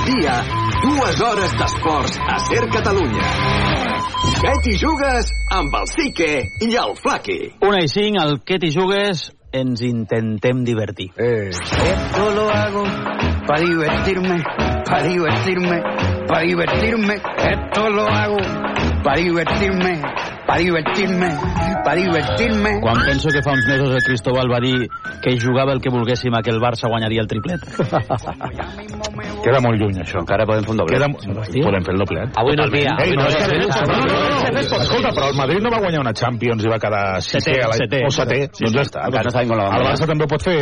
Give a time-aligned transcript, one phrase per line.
[0.00, 0.42] migdia,
[0.82, 3.26] dues hores d'esports a Ser Catalunya.
[4.40, 6.30] Què t'hi jugues amb el Sique
[6.64, 7.38] i el Flaqui?
[7.66, 11.10] Una i cinc, al que t'hi jugues ens intentem divertir.
[11.18, 11.50] Eh.
[11.50, 12.84] Esto lo hago
[13.46, 14.38] para divertirme,
[14.86, 15.80] para divertirme,
[16.26, 17.14] para divertirme.
[17.50, 18.38] Esto lo hago
[19.02, 20.00] para divertirme,
[20.46, 21.28] para divertirme,
[21.84, 22.80] para divertirme.
[22.80, 24.88] Quan penso que fa uns mesos el Cristóbal va dir
[25.22, 27.60] que jugava el que volguéssim a que el Barça guanyaria el triplet.
[29.44, 30.20] Queda molt lluny, això.
[30.22, 30.98] Encara podem fer un doblet.
[30.98, 31.08] Queda...
[31.64, 32.38] Podem fer el doblet.
[32.40, 32.94] Avui no és dia.
[33.04, 33.46] Ei, no, no és que...
[33.50, 36.78] No, no, no, no, escolta, però el Madrid no va guanyar una Champions i va
[36.82, 37.78] quedar sisè, Setè, a la...
[37.80, 38.02] setè.
[38.06, 38.40] o setè.
[38.52, 39.04] Sí, doncs ja està.
[39.08, 39.88] Encara no sabem com la van el.
[39.90, 40.56] Barça també ho pot fer.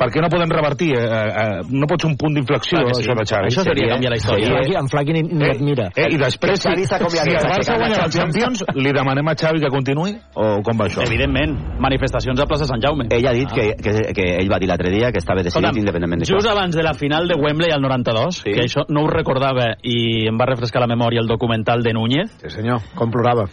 [0.00, 0.90] Per què no podem revertir?
[0.96, 3.50] Eh, eh, no pot ser un punt d'inflexió, això de Xavi.
[3.50, 4.46] Això seria canviar la història.
[4.46, 5.88] Sí, Flaqui, en Flaqui ni, ni Eh, et mira.
[5.96, 7.06] Eh, I després, si, si el
[7.50, 8.20] Barça guanya la Champions.
[8.20, 10.14] Champions, li demanem a Xavi que continuï?
[10.38, 11.02] O com va això?
[11.06, 13.06] Evidentment, manifestacions a plaça Sant Jaume.
[13.10, 15.78] Ell ha dit que, que, que ell va dir l'altre dia que estava decidit Escolta'm,
[15.82, 16.36] independentment d'això.
[16.40, 18.52] just abans de la final de Wembley al 92, Sí.
[18.52, 22.30] que això no ho recordava i em va refrescar la memòria el documental de Núñez,
[22.42, 23.48] Sí, senyor, com plorava.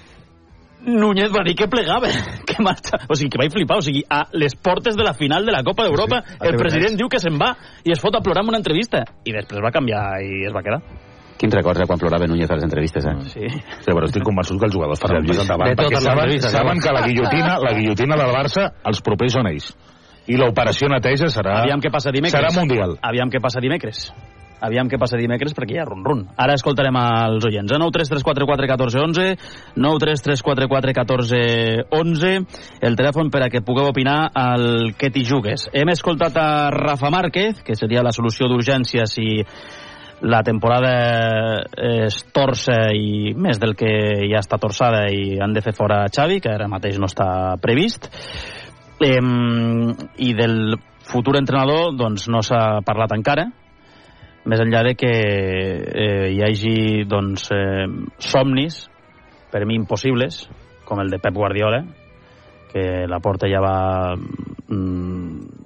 [0.88, 2.08] Núñez va dir que plegava,
[2.48, 5.44] que marxa, o sigui, que vaig flipar, o sigui, a les portes de la final
[5.46, 6.62] de la Copa d'Europa, Sí, sí, el TV3.
[6.62, 7.50] president diu que se'n va
[7.84, 10.62] i es fot a plorar en una entrevista, i després va canviar i es va
[10.64, 10.80] quedar.
[11.38, 13.16] Quin records de quan plorava Núñez a les entrevistes, eh?
[13.34, 13.50] Sí.
[13.50, 16.50] Sí, però estic convençut que els jugadors faran un pas endavant, De perquè saben, saben
[16.50, 16.80] saben.
[16.82, 19.70] que la guillotina, la guillotina del Barça, els propers són ells.
[20.28, 22.36] I l'operació neteja serà, Aviam què passa dimecres.
[22.36, 22.98] serà mundial.
[23.02, 24.12] Aviam què passa dimecres.
[24.60, 26.24] Aviam què passa dimecres perquè hi ha run-run.
[26.36, 27.72] Ara escoltarem als oients.
[27.72, 27.78] Eh?
[27.78, 29.38] 9 3 3 4 4 14 11
[29.78, 31.42] 9 3 3 4 4 14
[31.92, 32.32] 11
[32.82, 35.70] el telèfon per a que pugueu opinar al que t'hi jugues.
[35.72, 39.46] Hem escoltat a Rafa Márquez, que seria la solució d'urgència si
[40.22, 40.92] la temporada
[41.78, 43.92] es torça i més del que
[44.26, 48.10] ja està torçada i han de fer fora Xavi, que ara mateix no està previst.
[49.04, 53.46] Em, I del futur entrenador doncs no s'ha parlat encara,
[54.48, 57.86] més enllà de que eh, hi hagi doncs, eh,
[58.18, 58.86] somnis,
[59.52, 60.48] per mi impossibles,
[60.88, 61.84] com el de Pep Guardiola,
[62.72, 65.58] que la porta ja va mm,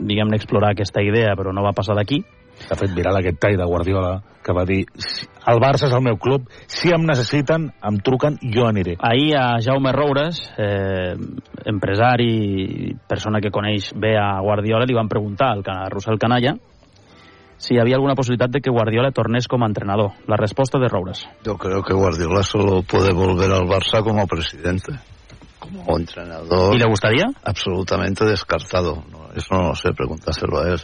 [0.00, 2.22] diguem-ne explorar aquesta idea, però no va passar d'aquí.
[2.68, 6.02] S'ha fet viral aquest tall de Guardiola que va dir "Si- el Barça és el
[6.02, 8.96] meu club, si em necessiten, em truquen, jo aniré.
[9.00, 11.14] Ahir a Jaume Roures, eh,
[11.64, 16.54] empresari, persona que coneix bé a Guardiola, li van preguntar al a Russell Canalla
[17.56, 20.12] si hi havia alguna possibilitat de que Guardiola tornés com a entrenador.
[20.26, 21.26] La resposta de Roures.
[21.44, 24.92] Yo creo que Guardiola solo puede volver al Barça como presidente.
[25.58, 27.26] Como entrenador, ¿Y le gustaría?
[27.44, 29.04] absolutamente descartado.
[29.12, 30.80] No, eso no lo sé, pregúntaselo a él.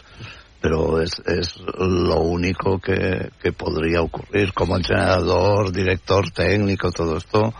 [0.67, 7.53] Pero es, es lo único que, que podría ocurrir como entrenador, director técnico, todo esto,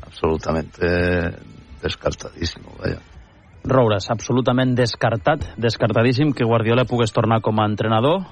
[0.00, 0.86] absolutamente
[1.82, 3.02] descartadísimo, vaya.
[3.64, 8.24] Roures, absolutament descartat, descartadíssim que Guardiola pogués tornar com a entrenador.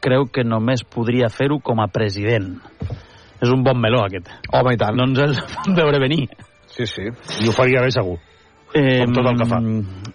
[0.00, 2.54] Creu que només podria fer-ho com a president.
[3.44, 4.32] És un bon meló, aquest.
[4.56, 4.96] Home, i tant.
[4.96, 5.36] No ens el
[5.82, 6.30] veure venir.
[6.72, 7.12] Sí, sí.
[7.44, 8.16] I ho faria bé segur.
[8.74, 9.60] Eh, Com tot el que fa.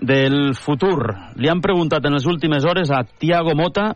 [0.02, 1.16] Del futur.
[1.36, 3.96] Li han preguntat en les últimes hores a Tiago Mota,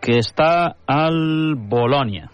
[0.00, 2.28] que està al Bologna.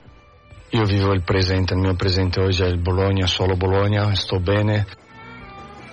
[0.72, 4.84] Io vivo il presente, il mio presente oggi è il Bologna, solo Bologna, sto bene.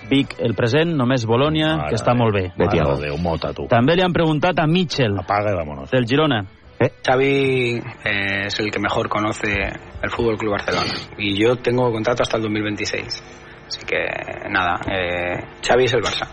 [0.09, 2.52] Vic, el present, només Bologna, Mare que està molt bé.
[2.58, 2.97] de Tiago.
[3.00, 3.68] Déu, mota, tu.
[3.72, 5.90] També li han preguntat a Mitchell, Apaga i vámonos.
[5.92, 6.44] del Girona.
[6.84, 9.53] Xavi eh, es el que mejor conoce
[10.02, 13.24] el Fútbol Club Barcelona y yo tengo contrato hasta el 2026.
[13.68, 14.06] Así que
[14.50, 16.28] nada, eh, Xavi es el Barça.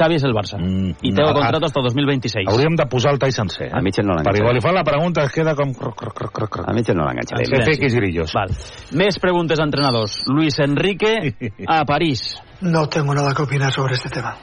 [0.00, 0.56] Xavi és el Barça.
[0.56, 2.48] Mm, I té no, contrato hasta 2026.
[2.48, 3.68] Hauríem de posar el tall sencer.
[3.68, 3.72] Eh?
[3.74, 5.74] A Mitchell no Perquè quan li fan la pregunta es queda com...
[5.76, 6.68] Croc, croc, croc, croc, croc.
[6.70, 7.50] A Mitchell no l'enganxarem.
[7.50, 7.58] Sí.
[7.66, 8.32] FX grillos.
[8.36, 8.54] Val.
[8.96, 10.22] Més preguntes a entrenadors.
[10.30, 11.34] Luis Enrique
[11.66, 12.38] a París.
[12.62, 14.36] No tengo nada que opinar sobre este tema.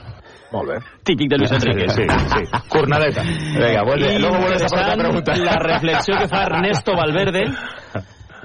[0.52, 0.78] Molt bé.
[1.04, 1.90] Típic de Luis Enrique.
[1.90, 2.44] Sí, sí.
[2.69, 3.24] Cornadeta.
[3.24, 5.36] Vinga, vuelve, luego vuelves a interessant pregunta.
[5.36, 7.44] la reflexió que fa Ernesto Valverde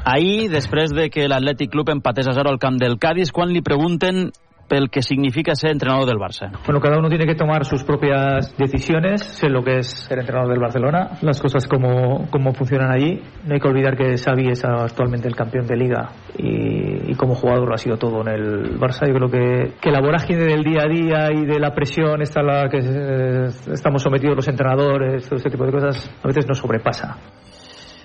[0.04, 3.62] ahir, després de que l'Atlètic Club empatés a 0 al camp del Cádiz, quan li
[3.62, 4.30] pregunten
[4.72, 6.50] pel que significa ser entrenador del Barça.
[6.64, 9.22] Bueno, cada uno tiene que tomar sus propias decisiones.
[9.22, 13.20] Sé lo que es ser entrenador del Barcelona, las cosas como, como funcionan allí.
[13.44, 17.34] No hay que olvidar que Xavi es actualmente el campeón de liga y, y como
[17.34, 19.06] jugador lo ha sido todo en el Barça.
[19.06, 22.40] Yo creo que, que la vorágine del día a día y de la presión esta
[22.40, 26.46] a la que eh, estamos sometidos los entrenadores, todo este tipo de cosas, a veces
[26.48, 27.18] nos sobrepasa.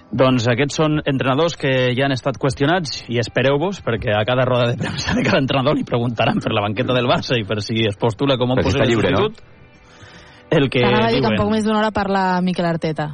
[0.08, 4.70] Doncs aquests són entrenadors que ja han estat qüestionats i espereu-vos perquè a cada roda
[4.72, 7.84] de premsa de cada entrenador li preguntaran per la banqueta del Barça i per si
[7.90, 9.28] es postula com un si possible lliure, no?
[10.50, 11.42] El que T'anava a dir que en diuen.
[11.42, 13.10] poc més d'una hora parla Miquel Arteta.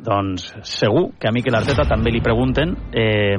[0.00, 2.72] Doncs segur que a Miquel Arteta també li pregunten.
[2.90, 3.36] Eh,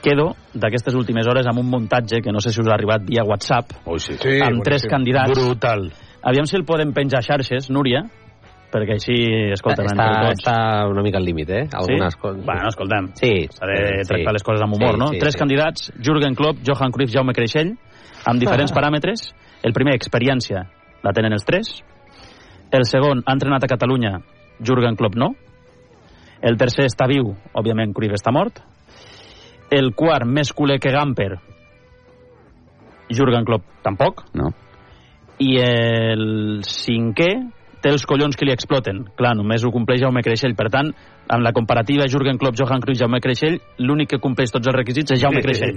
[0.00, 3.26] quedo d'aquestes últimes hores amb un muntatge que no sé si us ha arribat via
[3.26, 4.14] WhatsApp, Ui, sí.
[4.14, 4.90] Sí, amb tres boníssim.
[4.94, 5.36] candidats.
[5.36, 5.90] Brutal.
[6.22, 8.06] Aviam si el podem penjar a xarxes, Núria,
[8.70, 9.16] perquè així,
[9.54, 10.40] escolta, està, tots...
[10.40, 10.56] està
[10.90, 11.62] una mica al límit, eh?
[11.76, 12.20] Algunes sí?
[12.22, 12.44] coses.
[12.46, 13.10] Bueno, escoltem.
[13.18, 13.32] Sí.
[13.56, 15.10] S'ha de tractar les coses amb humor, sí, no?
[15.14, 15.42] sí, Tres sí.
[15.42, 17.74] candidats, Jürgen Klopp, Johan Cruyff, Jaume Creixell,
[18.30, 19.28] amb diferents paràmetres.
[19.66, 20.64] El primer, experiència,
[21.04, 21.74] la tenen els tres.
[22.70, 24.18] El segon, ha entrenat a Catalunya,
[24.62, 25.32] Jürgen Klopp no.
[26.40, 28.62] El tercer està viu, òbviament Cruyff està mort.
[29.70, 31.34] El quart, més culer que Gamper,
[33.10, 34.24] Jürgen Klopp tampoc.
[34.38, 34.50] No.
[35.40, 37.30] I el cinquè
[37.82, 39.04] té els collons que li exploten.
[39.16, 40.54] Clar, només ho compleix Jaume Creixell.
[40.56, 40.90] Per tant,
[41.30, 45.12] en la comparativa Jürgen Klopp, Johan Cruyff, Jaume Creixell, l'únic que compleix tots els requisits
[45.14, 45.76] és Jaume Creixell.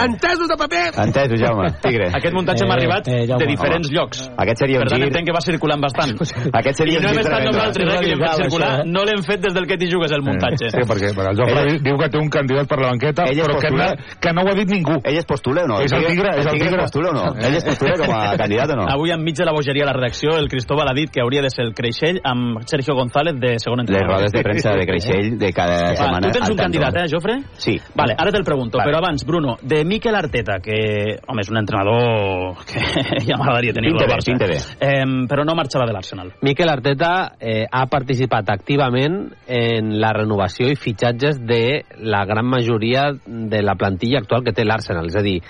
[0.00, 0.92] Entesos de paper!
[1.04, 2.08] Entesos, Jaume, tigre.
[2.16, 4.22] Aquest muntatge m'ha arribat de diferents Home, llocs.
[4.36, 5.08] Aquest seria un Per tant, gir...
[5.10, 6.14] entenc que va circulant bastant.
[6.60, 7.58] Aquest seria I un no hem estat tremendo.
[7.58, 8.70] nosaltres, eh, que l'hem fet circular.
[8.80, 8.88] això.
[8.96, 10.70] No l'hem fet des del que t'hi jugues, el muntatge.
[10.74, 13.42] Sí, perquè bueno, el Jofre Ell- diu que té un candidat per la banqueta, Ell
[13.44, 13.88] però que no,
[14.24, 14.96] que no ho ha dit ningú.
[15.04, 15.80] Ell es postula o no?
[15.84, 16.80] És el tigre, és el tigre.
[16.80, 17.26] es postula o no?
[17.44, 18.88] Ell es postula com a candidat o no?
[18.94, 21.50] Avui, enmig de la bogeria a la redacció, el Cristóbal ha dit que hauria de
[21.52, 24.16] ser el Creixell amb Sergio González de segon Les entrenador.
[24.16, 26.30] rodes de premsa de Creixell de cada Va, setmana.
[26.30, 27.36] tu tens un candidat, eh, Jofre?
[27.60, 27.76] Sí.
[27.94, 28.90] Vale, ara te'l pregunto, Vale.
[28.90, 32.80] però abans, Bruno, de Miquel Arteta, que, home, és un entrenador que
[33.28, 34.30] ja m'agradaria tenir-lo Pinte bé, Barça.
[34.32, 34.58] pinte bé.
[34.80, 36.32] Eh, però no marxarà de l'Arsenal.
[36.42, 43.10] Miquel Arteta eh, ha participat activament en la renovació i fitxatges de la gran majoria
[43.26, 45.06] de la plantilla actual que té l'Arsenal.
[45.12, 45.40] És a dir,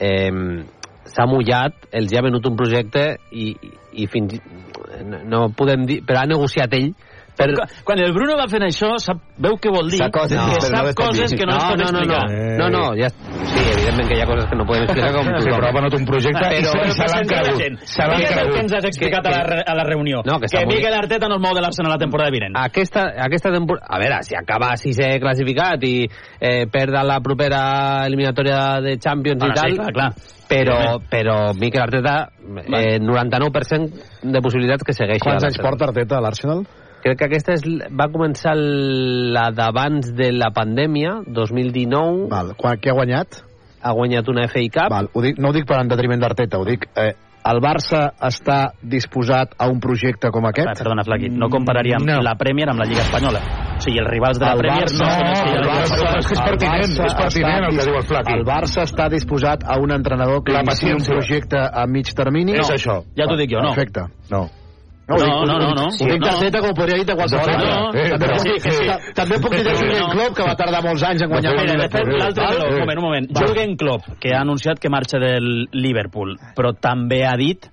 [0.00, 0.64] eh,
[1.08, 3.54] s'ha mullat, els ha venut un projecte i,
[3.98, 4.38] i fins
[5.28, 6.92] no, podem dir, però ha negociat ell
[7.38, 7.48] per...
[7.86, 10.00] Quan- el Bruno va fent això, sap, veu què vol dir?
[10.02, 12.24] Sap coses, que no sap les pot coses que no, ens pot no, no, explicar.
[12.58, 15.24] no, no, no, ja, sí, evidentment que hi ha coses que no podem explicar com
[15.28, 15.54] Sí, tothom.
[15.54, 17.60] però ha venut un projecte i Però, se, però se l'han cregut.
[17.62, 17.78] gent.
[17.86, 18.60] Se l'han Digues el que cregut.
[18.64, 20.22] ens has explicat Que- a, la, re- a la reunió.
[20.26, 20.94] No, que que molt Miquel.
[20.98, 22.56] Arteta no es mou de l'Arsenal la temporada vinent.
[22.58, 23.86] Aquesta, aquesta temporada...
[23.88, 27.62] A veure, si acaba sisè classificat i eh, perd a la propera
[28.08, 29.70] eliminatòria de Champions Bueno, i tal...
[29.70, 30.10] sí, clar, clar.
[30.48, 30.76] Però,
[31.12, 32.16] però Miquel Arteta,
[32.72, 35.20] eh, 99% de possibilitats que segueixi.
[35.22, 36.62] Quants a anys porta Arteta a l'Arsenal?
[37.02, 37.62] Crec que aquesta és,
[37.94, 42.26] va començar la d'abans de la pandèmia, 2019.
[42.32, 42.54] Val.
[42.58, 43.42] Quan, què ha guanyat?
[43.80, 44.90] Ha guanyat una FA Cup.
[44.90, 45.08] Val.
[45.14, 46.88] Ho dic, no ho dic per en detriment d'Arteta, ho dic...
[46.98, 47.12] Eh,
[47.48, 50.82] el Barça està disposat a un projecte com Ah, aquest?
[50.82, 52.18] perdona, Flaqui, no compararíem No.
[52.20, 53.40] la Premier amb la Lliga Espanyola.
[53.78, 55.54] O sigui, els rivals de la El Premier Barça- no són els que hi ha
[55.54, 58.06] a el la Lliga Barça- és el pertinent, Barça és pertinent el que diu el
[58.10, 58.34] Flaqui.
[58.34, 62.58] El Barça està disposat a un entrenador que La un projecte a mig termini?
[62.58, 62.98] És això.
[63.16, 63.72] Ja t'ho dic jo, no.
[63.72, 64.08] Perfecte.
[64.34, 64.48] No.
[65.08, 65.86] No, no, no, dic- no.
[65.88, 66.26] Ho dic No.
[66.26, 67.68] d'Arteta com podria dir de qualsevol No, altre.
[67.68, 68.18] no, Eh,
[69.14, 70.08] també sí, puc- que dir de No, Jürgen no.
[70.12, 73.04] Klopp, que va tardar molts anys en guanyar Mira, de fet, l'altre, un moment, un
[73.04, 73.28] moment.
[73.32, 77.66] Jürgen Klopp, que ha anunciat que marxa del Liverpool, però també ha dit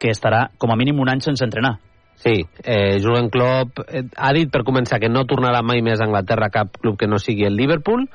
[0.00, 1.78] que estarà com a mínim un any sense entrenar.
[2.16, 6.04] Sí, eh, Jurgen Klopp eh, ha dit per començar que no tornarà mai més a
[6.04, 8.08] Anglaterra cap club que no sigui el Liverpool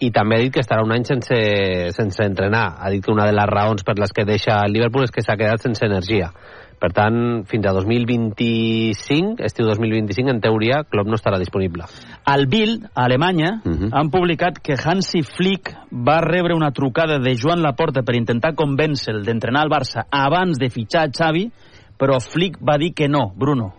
[0.00, 2.76] i també ha dit que estarà un any sense, sense entrenar.
[2.78, 5.22] Ha dit que una de les raons per les que deixa el Liverpool és que
[5.22, 6.30] s'ha quedat sense energia.
[6.78, 11.88] Per tant, fins a 2025, estiu 2025, en teoria, Klopp no estarà disponible.
[12.24, 13.90] Al Bild, a Alemanya, uh -huh.
[13.92, 19.24] han publicat que Hansi Flick va rebre una trucada de Joan Laporta per intentar convèncer-lo
[19.24, 21.50] d'entrenar al Barça abans de fitxar Xavi,
[21.98, 23.74] però Flick va dir que no, Bruno.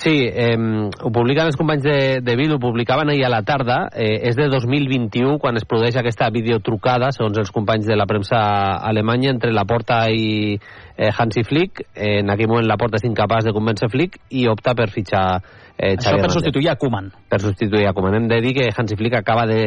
[0.00, 3.82] Sí, eh, ho publiquen els companys de, de Bill, ho publicaven ahir a la tarda,
[3.92, 8.40] eh, és de 2021 quan es produeix aquesta videotrucada, segons els companys de la premsa
[8.80, 11.82] alemanya, entre Laporta i eh, Hansi Flick.
[11.92, 15.92] Eh, en aquell moment Laporta és incapaç de convèncer Flick i opta per fitxar eh,
[15.92, 16.36] Això Xavi per Hernández.
[16.38, 17.12] substituir a Koeman.
[17.28, 18.16] Per substituir a Koeman.
[18.22, 19.60] Hem de dir que Hansi Flick acaba de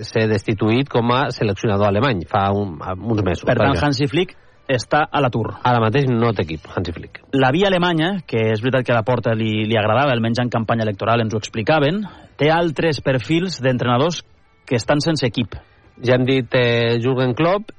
[0.00, 3.44] ser destituït com a seleccionador alemany fa un, uns mesos.
[3.44, 3.84] Per tant, Vaja.
[3.90, 4.32] Hansi Flick
[4.70, 5.58] està a l'atur.
[5.66, 7.20] Ara mateix no té equip, Hansi Flick.
[7.36, 10.52] La via alemanya, que és veritat que a la porta li, li agradava, almenys en
[10.52, 12.02] campanya electoral ens ho explicaven,
[12.40, 14.22] té altres perfils d'entrenadors
[14.64, 15.56] que estan sense equip.
[16.04, 17.74] Ja hem dit eh, Jürgen Klopp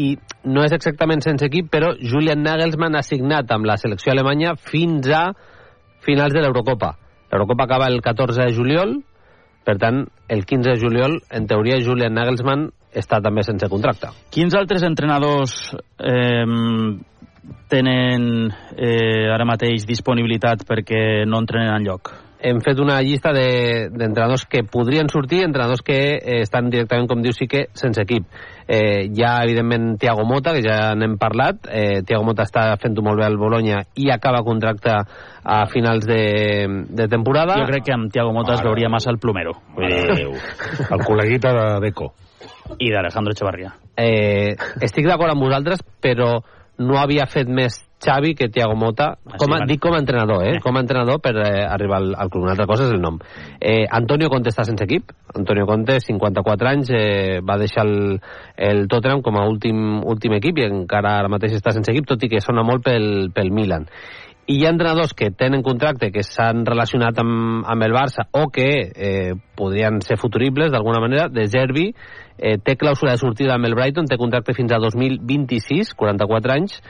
[0.00, 0.14] i
[0.48, 5.10] no és exactament sense equip, però Julian Nagelsmann ha signat amb la selecció alemanya fins
[5.12, 5.28] a
[6.06, 6.94] finals de l'Eurocopa.
[7.30, 8.96] L'Eurocopa acaba el 14 de juliol,
[9.64, 14.10] per tant, el 15 de juliol, en teoria, Julian Nagelsmann està també sense contracte.
[14.34, 16.46] Quins altres entrenadors eh,
[17.70, 18.26] tenen
[18.76, 22.12] eh, ara mateix disponibilitat perquè no entrenen enlloc?
[22.42, 27.20] Hem fet una llista de- d'entrenadors que podrien sortir, entrenadors que eh, estan directament, com
[27.20, 28.24] diu, sí que sense equip.
[28.66, 31.66] Eh, hi ha, evidentment, Thiago Mota, que ja n'hem parlat.
[31.68, 34.94] Eh, Thiago Mota està fent-ho molt bé al Bologna i acaba contracte
[35.44, 37.58] a finals de, de temporada.
[37.60, 39.52] Jo crec que amb Thiago Mota es veuria massa el plomero.
[39.76, 40.30] Dir,
[40.88, 42.12] El col·leguita de Deco.
[42.78, 43.74] I d'Alejandro Echevarría.
[43.98, 46.38] Eh, estic d'acord amb vosaltres, però
[46.78, 50.56] no havia fet més Xavi que Thiago Mota, com a, dic com a entrenador, eh?
[50.64, 52.46] com a entrenador per eh, arribar al, al club.
[52.46, 53.18] Una altra cosa és el nom.
[53.60, 55.12] Eh, Antonio Conte està sense equip.
[55.36, 58.16] Antonio Conte, 54 anys, eh, va deixar el,
[58.56, 62.24] el Tottenham com a últim, últim equip i encara ara mateix està sense equip, tot
[62.24, 63.86] i que sona molt pel, pel Milan.
[64.50, 68.48] i hi ha entrenadors que tenen contracte que s'han relacionat amb, amb el Barça o
[68.50, 71.28] que eh, podrien ser futuribles d'alguna manera.
[71.28, 75.94] De Gerbi eh, té clàusula de sortida amb el Brighton, té contracte fins a 2026,
[75.94, 76.80] 44 anys.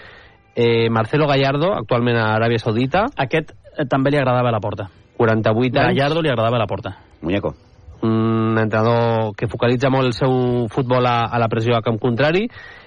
[0.54, 3.06] Eh, Marcelo Gallardo, actualment a Aràbia Saudita.
[3.16, 4.88] Aquest eh, també li agradava la porta.
[5.16, 5.96] 48 anys.
[5.98, 6.96] Gallardo li agradava la porta.
[7.22, 7.54] Muñeco.
[8.02, 12.46] Un entrenador que focalitza molt el seu futbol a, a la pressió a camp contrari.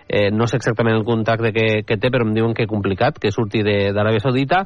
[0.10, 3.32] Eh, no sé exactament el contracte que, que té, però em diuen que complicat, que
[3.32, 4.64] surti de- d'Aràbia Saudita.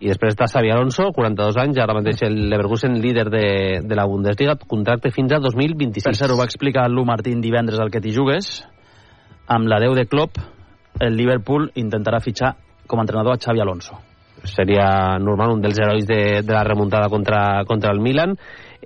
[0.00, 3.42] I després està Xavi Alonso, 42 anys, ara mateix el Leverkusen líder de,
[3.82, 6.06] de la Bundesliga, contracte fins a 2026.
[6.06, 8.62] Per cert, ho va explicar Lu Martín divendres al que t'hi jugues.
[9.48, 10.38] Amb la 10 de Klopp,
[11.00, 12.54] el Liverpool intentarà fitxar
[12.86, 13.98] com a entrenador a Xavi Alonso.
[14.44, 18.36] seria normal, un dels herois de, de la remuntada contra, contra el Milan.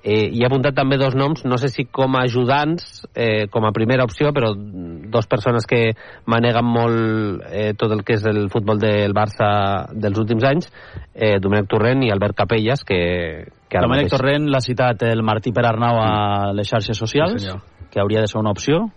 [0.02, 3.66] Eh, hi ha apuntat també dos noms, no sé si com a ajudants, eh, com
[3.68, 5.92] a primera opció, però dos persones que
[6.26, 10.72] maneguen molt eh, tot el que és el futbol del Barça dels últims anys,
[11.14, 12.98] eh, Domènec Torrent i Albert Capelles, que,
[13.68, 17.46] que Domènec mateix- Torrent l'ha citat el Martí per Arnau a les xarxes socials, Sí,
[17.46, 17.62] senyor.
[17.92, 18.88] que hauria de ser una opció.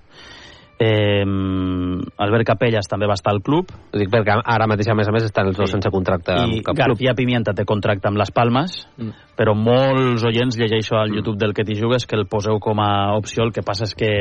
[0.77, 3.69] Eh, Albert Capellas també va estar al club.
[3.71, 6.43] Ho dic perquè ara mateix, a més a més, estan els dos sense contracte I
[6.43, 6.97] amb cap club.
[6.97, 9.11] García Pimienta té contracte amb les Palmes, Mm.
[9.37, 13.15] però molts oients llegeixo al YouTube del que t'hi jugues que el poseu com a
[13.15, 13.43] opció.
[13.43, 14.11] El que passa és que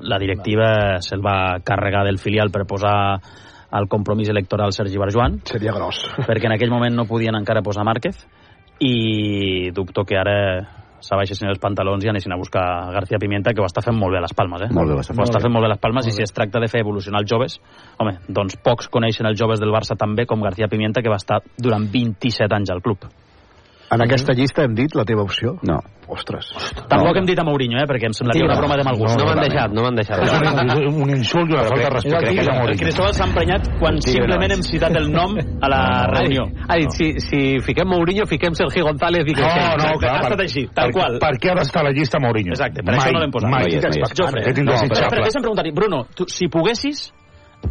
[0.00, 3.20] la directiva se'l va carregar del filial per posar
[3.70, 5.40] al compromís electoral Sergi Barjuan.
[5.44, 6.10] Seria gros.
[6.26, 8.26] Perquè en aquell moment no podien encara posar Márquez
[8.80, 12.64] i dubto que ara s'abaixessin els pantalons i anessin a buscar
[12.94, 14.70] García Pimienta, que ho està fent molt bé a les Palmes, eh?
[14.74, 15.24] Molt bé, ho està fent.
[15.24, 15.46] Ho està bé.
[15.46, 17.58] fent molt bé a les Palmes i si es tracta de fer evolucionar els joves,
[17.98, 21.42] home, doncs pocs coneixen els joves del Barça també com García Pimienta, que va estar
[21.56, 23.08] durant 27 anys al club.
[23.90, 25.56] En aquesta llista hem dit la teva opció?
[25.66, 25.80] No.
[26.10, 26.48] Ostres.
[26.90, 27.86] Tampoc hem dit a Mourinho, eh?
[27.86, 29.14] Perquè em semblaria una broma de mal gust.
[29.18, 30.22] No m'han deixat, no m'han deixat.
[30.26, 32.22] És un, un insult i una falta de respecte.
[32.24, 32.80] Crec que a el Mourinho.
[32.82, 34.56] Cristóbal s'ha emprenyat quan Sí, simplement no.
[34.58, 35.82] hem citat el nom a la
[36.14, 36.48] reunió.
[36.66, 39.42] Ha dit, si, si fiquem Mourinho, fiquem Sergi González i que...
[39.46, 40.16] No, no, clar.
[40.16, 41.18] ha estat així, tal per, qual.
[41.22, 42.54] Per què ha d'estar a la llista Mourinho?
[42.58, 43.50] Exacte, per això no l'hem posat.
[43.54, 43.98] Mai, No és, mai.
[44.02, 44.18] no és.
[44.18, 47.10] Jofre, Aquest no, però, però deixa'm preguntar-hi, Bruno, tu, si poguessis,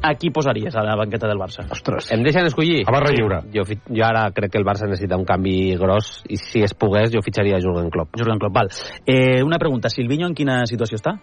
[0.02, 1.66] a qui posaries a la banqueta del Barça?
[1.72, 2.12] Ostres.
[2.14, 2.84] Em deixen escollir?
[2.88, 3.42] A barra lliure.
[3.54, 7.12] Jo, jo ara crec que el Barça necessita un canvi gros i si es pogués
[7.14, 8.16] jo fitxaria Jurgen Klopp.
[8.18, 8.72] Jurgen Klopp, val.
[9.06, 11.18] Eh, una pregunta, Silvinho en quina situació està?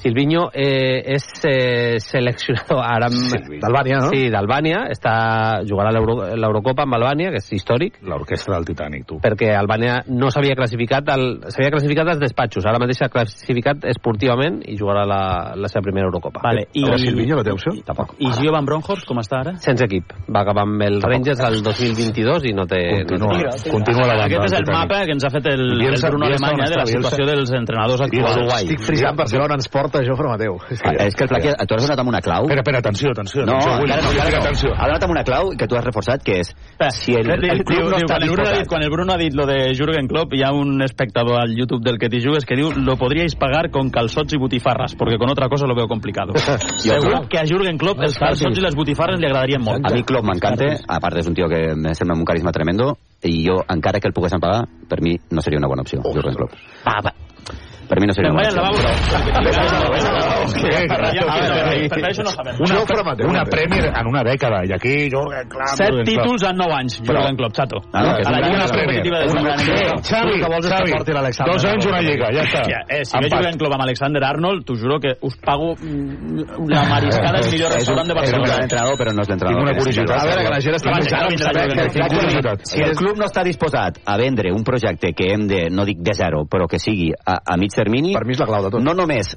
[0.00, 3.34] Silvinho eh, és eh, seleccionador ara amb...
[3.62, 4.10] D'Albània, no?
[4.12, 4.84] Sí, d'Albània.
[4.92, 5.12] Està
[5.68, 9.18] jugarà l'Eurocopa amb Albània, que és històric, L'orquestra del Titanic, tu.
[9.22, 14.60] perquè Albània no s'havia classificat al- s'havia classificat als despatxos, ara mateix s'ha classificat esportivament
[14.68, 15.20] i jugarà la,
[15.56, 16.40] la seva primera Eurocopa.
[16.44, 17.74] Vale, i, Era Silvinho la teva opció?
[17.86, 18.14] Tampoc.
[18.18, 19.54] i Gio Van Bronckhorst, com està ara?
[19.62, 20.12] Sense equip.
[20.32, 22.80] Va acabar amb el Rangers al 2022 i no té...
[23.02, 23.70] Continua, no té...
[23.70, 24.78] continua la banda Aquest és el Titanic.
[24.80, 27.52] mapa que ens ha fet el, el Bielsa- Bruno Bielsa Alemanya de la situació dels
[27.58, 28.54] entrenadors actuals.
[28.62, 30.58] Estic frisant per ens porta Jofre Mateu.
[30.84, 32.46] Ah, és que el Plaquia, tu has donat amb una clau...
[32.46, 33.44] Espera, espera, atenció, atenció.
[33.46, 34.42] No, atenció, encara no, encara no.
[34.42, 34.72] atenció.
[34.76, 36.52] Ha donat amb una clau que tu has reforçat, que és...
[36.98, 38.92] Si el, el club diu- no diu, està quan, el Bruno ha dit, quan el
[38.92, 42.10] Bruno ha dit lo de Jürgen Klopp, hi ha un espectador al YouTube del que
[42.12, 45.66] te jugues que diu lo podríais pagar con calzots y butifarras, porque con otra cosa
[45.66, 46.34] lo veo complicado.
[46.78, 49.82] Segur que a Jürgen Klopp els calzots i les butifarres li agradarien molt.
[49.86, 52.94] A mi Klopp m'encanta, a part és un tio que me sembla un carisma tremendo,
[53.22, 56.38] i jo, encara que el poguessin pagar, per mi no seria una bona opció, Jurgen
[56.38, 56.58] Klopp.
[56.86, 57.14] Va, va.
[57.92, 58.56] Per mi no seria una opció.
[63.28, 65.74] Una, Premier en una dècada, i aquí Jürgen Klopp...
[65.76, 67.82] Set títols en 9 anys, Jürgen Klopp, xato.
[67.92, 69.02] Ah, és a la lliga Premier.
[69.04, 70.94] Xavi, és Xavi,
[71.50, 72.62] dos anys, una lliga, ja està.
[72.88, 73.28] Eh, si ve.
[73.28, 77.76] Jürgen Klopp amb Alexander Arnold, t'ho juro que us pago mm, la mariscada del millor
[77.76, 78.56] És un, restaurant de és Barcelona.
[78.70, 79.60] entrenador, però no és l'entrenador.
[79.60, 80.16] Tinc una curiositat.
[80.16, 81.28] A veure, que la gent està pensant.
[82.72, 86.00] Si el club no està disposat a vendre un projecte que hem de, no dic
[86.00, 88.72] de zero, però que sigui a, a mig termini, Per mi és la clau de
[88.76, 88.84] tot.
[88.86, 89.34] no només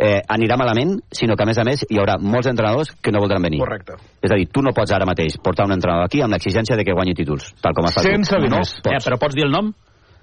[0.00, 3.20] eh, anirà malament, sinó que a més a més hi haurà molts entrenadors que no
[3.20, 3.60] voldran venir.
[3.60, 3.98] Correcte.
[4.22, 6.86] És a dir, tu no pots ara mateix portar un entrenador aquí amb l'exigència de
[6.88, 8.40] que guanyi títols, tal com està Sense tu.
[8.40, 8.76] No diners.
[8.80, 9.72] Eh, però pots dir el nom?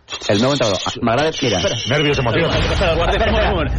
[0.08, 0.80] El meu entrenador.
[0.88, 1.32] Ah, M'agrada...
[1.44, 1.60] Mira,
[1.92, 2.48] Nervios, emoció.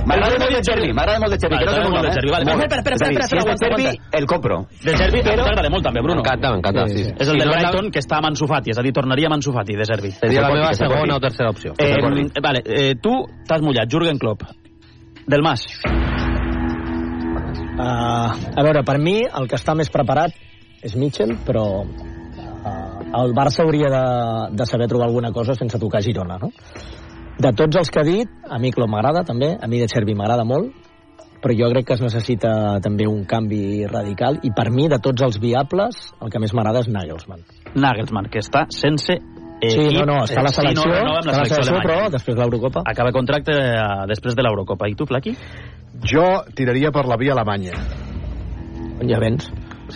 [0.04, 2.44] M'agrada molt de Cervi, m'agrada molt de que sé t'agrada molt de vale.
[2.52, 3.92] Espera, espera, a espera, si és de aguanta.
[4.18, 4.58] el compro.
[4.84, 6.20] De Servi, a mi t'agrada molt també, Bruno.
[6.20, 7.14] M'encanta, m'encanta, sí, sí.
[7.16, 9.54] És el del Brighton, que està amb Ansu Fati, és a dir, tornaria amb Ansu
[9.56, 10.12] Fati, de Servi.
[10.18, 11.72] Seria la meva segona o tercera opció.
[11.80, 11.96] Eh,
[12.44, 13.14] vale, eh, tu
[13.48, 14.44] t'has mullat, Jürgen Klopp.
[15.28, 15.64] Del Mas.
[17.78, 20.34] Uh, a veure, per mi el que està més preparat
[20.84, 21.84] és Mitchell, però
[23.14, 26.50] el Barça hauria de, de saber trobar alguna cosa sense tocar Girona, no?
[27.38, 30.14] De tots els que ha dit, a mi Klopp m'agrada també, a mi de Xervi
[30.18, 30.72] m'agrada molt,
[31.38, 35.22] però jo crec que es necessita també un canvi radical i per mi, de tots
[35.22, 37.44] els viables, el que més m'agrada és Nagelsmann.
[37.78, 39.18] Nagelsmann, que està sense
[39.58, 39.96] Sí, equip.
[39.98, 41.86] no, no, està a la Sí, no selecció, renova amb està a la selecció alemanya.
[41.88, 42.82] però després de l'Eurocopa.
[42.86, 44.86] Acaba contracte eh, després de l'Eurocopa.
[44.86, 45.32] I tu, Plaqui?
[46.06, 47.72] Jo tiraria per la via alemanya.
[49.08, 49.48] Ja vens.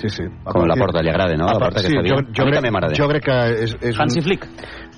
[0.03, 0.25] Sí, sí.
[0.45, 1.47] Com la porta li agrada, no?
[1.47, 2.97] La porta que sí, jo, A jo, mi crec, també m'agrada.
[2.99, 3.37] jo crec que
[3.69, 3.77] és...
[3.93, 4.49] és Hansi un, Flick.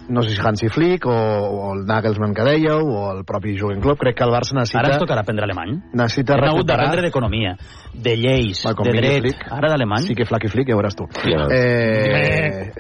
[0.09, 3.81] No sé si Hansi Flick o, o el Nagelsmann que dèieu o el propi Jürgen
[3.85, 4.01] Klopp.
[4.01, 4.81] Crec que el Barça necessita...
[4.81, 5.77] Ara ens tocarà aprendre alemany.
[5.97, 7.55] Necessita Hem hagut d'aprendre d'economia,
[7.95, 9.21] de lleis, Va, de dret.
[9.29, 9.47] Flick.
[9.53, 10.09] Ara d'alemany.
[10.09, 11.09] Sí que Flaky Flick, ja veuràs tu.
[11.25, 11.47] Ja.
[11.53, 12.73] Eh,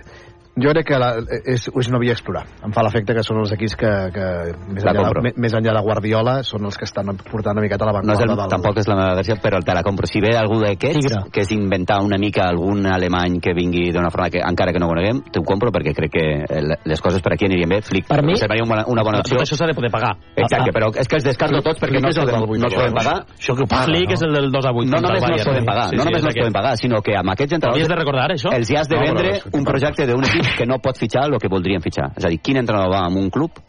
[0.56, 1.08] jo crec que la,
[1.44, 2.44] és, és una via a explorar.
[2.64, 4.26] Em fa l'efecte que són els equips que, que
[4.70, 5.22] més, La enllà compro.
[5.24, 8.04] de, més enllà de Guardiola, són els que estan portant una miqueta a No és
[8.04, 8.52] l'avantguarda el, del...
[8.54, 10.06] tampoc és la meva versió, però te la compro.
[10.06, 14.30] Si ve algú d'aquests, que és inventar una mica algun alemany que vingui d'una forma
[14.30, 17.46] que encara que no coneguem, t'ho compro perquè crec que eh, les coses per aquí
[17.46, 17.80] anirien bé.
[17.82, 19.36] Flick, Per mi- seria una, una bona opció.
[19.40, 20.14] Tot això s'ha de poder pagar.
[20.36, 22.94] Exacte, però és que els descarto tots perquè no, Flick del podem, no els podem
[22.94, 23.16] pagar.
[23.38, 24.14] Això que paga, Flick no?
[24.14, 24.90] és el del 2 a 8.
[24.94, 27.02] No només no els podem pagar, Sí, no només és no els podem pagar, sinó
[27.02, 28.54] que amb aquests Havies de entrenadors recordar això.
[28.54, 31.38] els hi has de No, vendre un projecte d'un equip que no pot fitxar el
[31.40, 32.12] que voldrien fitxar.
[32.16, 33.62] És a dir, quin entrenador va amb un club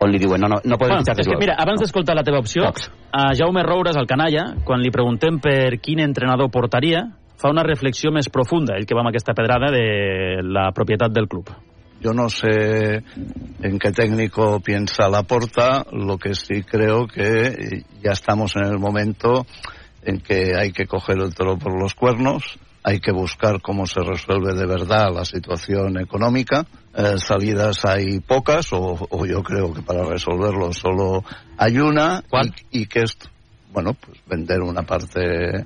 [0.00, 2.24] on li diuen no, no, no podem Bueno, fitxar és que, mira, abans d'escoltar la
[2.24, 2.90] teva opció, Pocs.
[3.12, 7.04] a Jaume Roures, al canalla, quan li preguntem per quin entrenador portaria,
[7.40, 9.84] fa una reflexió més profunda, ell que va amb aquesta pedrada de
[10.44, 11.52] la propietat del club.
[12.00, 13.02] Yo no sé
[13.60, 19.44] en qué técnico piensa Laporta, lo que sí creo que ya estamos en el momento
[20.02, 24.00] en que hay que coger el toro por los cuernos, hay que buscar cómo se
[24.00, 26.66] resuelve de verdad la situación económica.
[26.94, 31.24] Eh, salidas hay pocas, o, o yo creo que para resolverlo solo
[31.58, 32.54] hay una, ¿Cuál?
[32.70, 33.16] Y, y que es,
[33.72, 35.64] bueno, pues vender una parte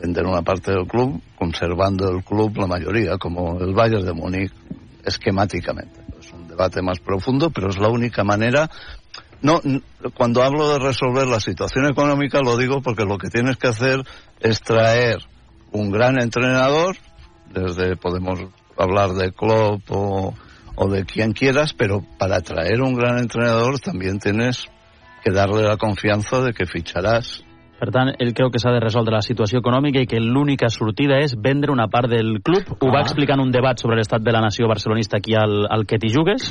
[0.00, 4.52] vender una parte del club, conservando el club la mayoría, como el Bayern de Múnich,
[5.04, 6.00] esquemáticamente.
[6.18, 8.70] Es un debate más profundo, pero es la única manera.
[9.42, 9.60] No,
[10.14, 14.04] cuando hablo de resolver la situación económica lo digo porque lo que tienes que hacer
[14.40, 15.18] es traer
[15.72, 16.96] un gran entrenador,
[17.52, 18.40] desde podemos
[18.76, 20.34] hablar de Klopp o,
[20.76, 24.66] o de quien quieras, pero para traer un gran entrenador también tienes
[25.22, 27.44] que darle la confianza de que ficharás
[27.80, 31.16] Per tant, ell creu que s'ha de resoldre la situació econòmica i que l'única sortida
[31.24, 32.74] és vendre una part del club.
[32.76, 35.86] Ho va explicar en un debat sobre l'estat de la nació barcelonista aquí al, al
[35.88, 36.50] que t'hi jugues.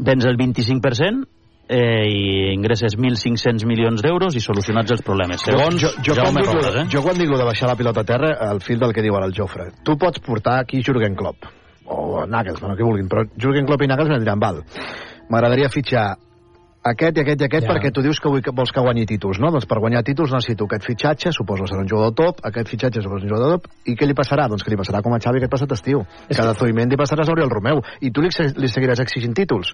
[0.00, 1.35] Vens el 25%
[1.68, 5.42] eh, i ingresses 1.500 milions d'euros i solucionats els problemes.
[5.46, 6.84] Segons jo, jo, quan Jaume dic, Robles, eh?
[6.92, 9.28] jo quan dic de baixar la pilota a terra, al fil del que diu ara
[9.30, 11.48] el Jofre, tu pots portar aquí Jürgen Klopp,
[11.86, 14.62] o Nagelsmann, el que vulguin, però Jürgen Klopp i Nagelsmann diran, val,
[15.30, 16.08] m'agradaria fitxar
[16.90, 17.72] aquest i aquest i aquest Ja.
[17.74, 19.50] perquè tu dius que vull que vols que guanyi títols, no?
[19.50, 23.02] Doncs per guanyar títols necessito aquest fitxatge, suposo que serà un jugador top, aquest fitxatge
[23.02, 24.48] suposo un jugador top, i què li passarà?
[24.48, 26.04] Doncs que li passarà com a Xavi aquest passat estiu.
[26.28, 29.72] És Cada que- Zubimendi passaràs a Oriol Romeu, i tu li, li seguiràs exigint títols.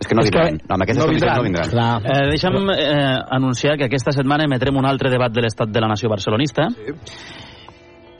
[0.00, 0.60] És que no És que vindran.
[0.68, 1.70] Amb aquestes no condicions no vindran.
[1.70, 2.02] vindran.
[2.02, 2.16] Clar.
[2.16, 5.88] Eh, deixa'm eh, anunciar que aquesta setmana emetrem un altre debat de l'estat de la
[5.88, 6.68] nació barcelonista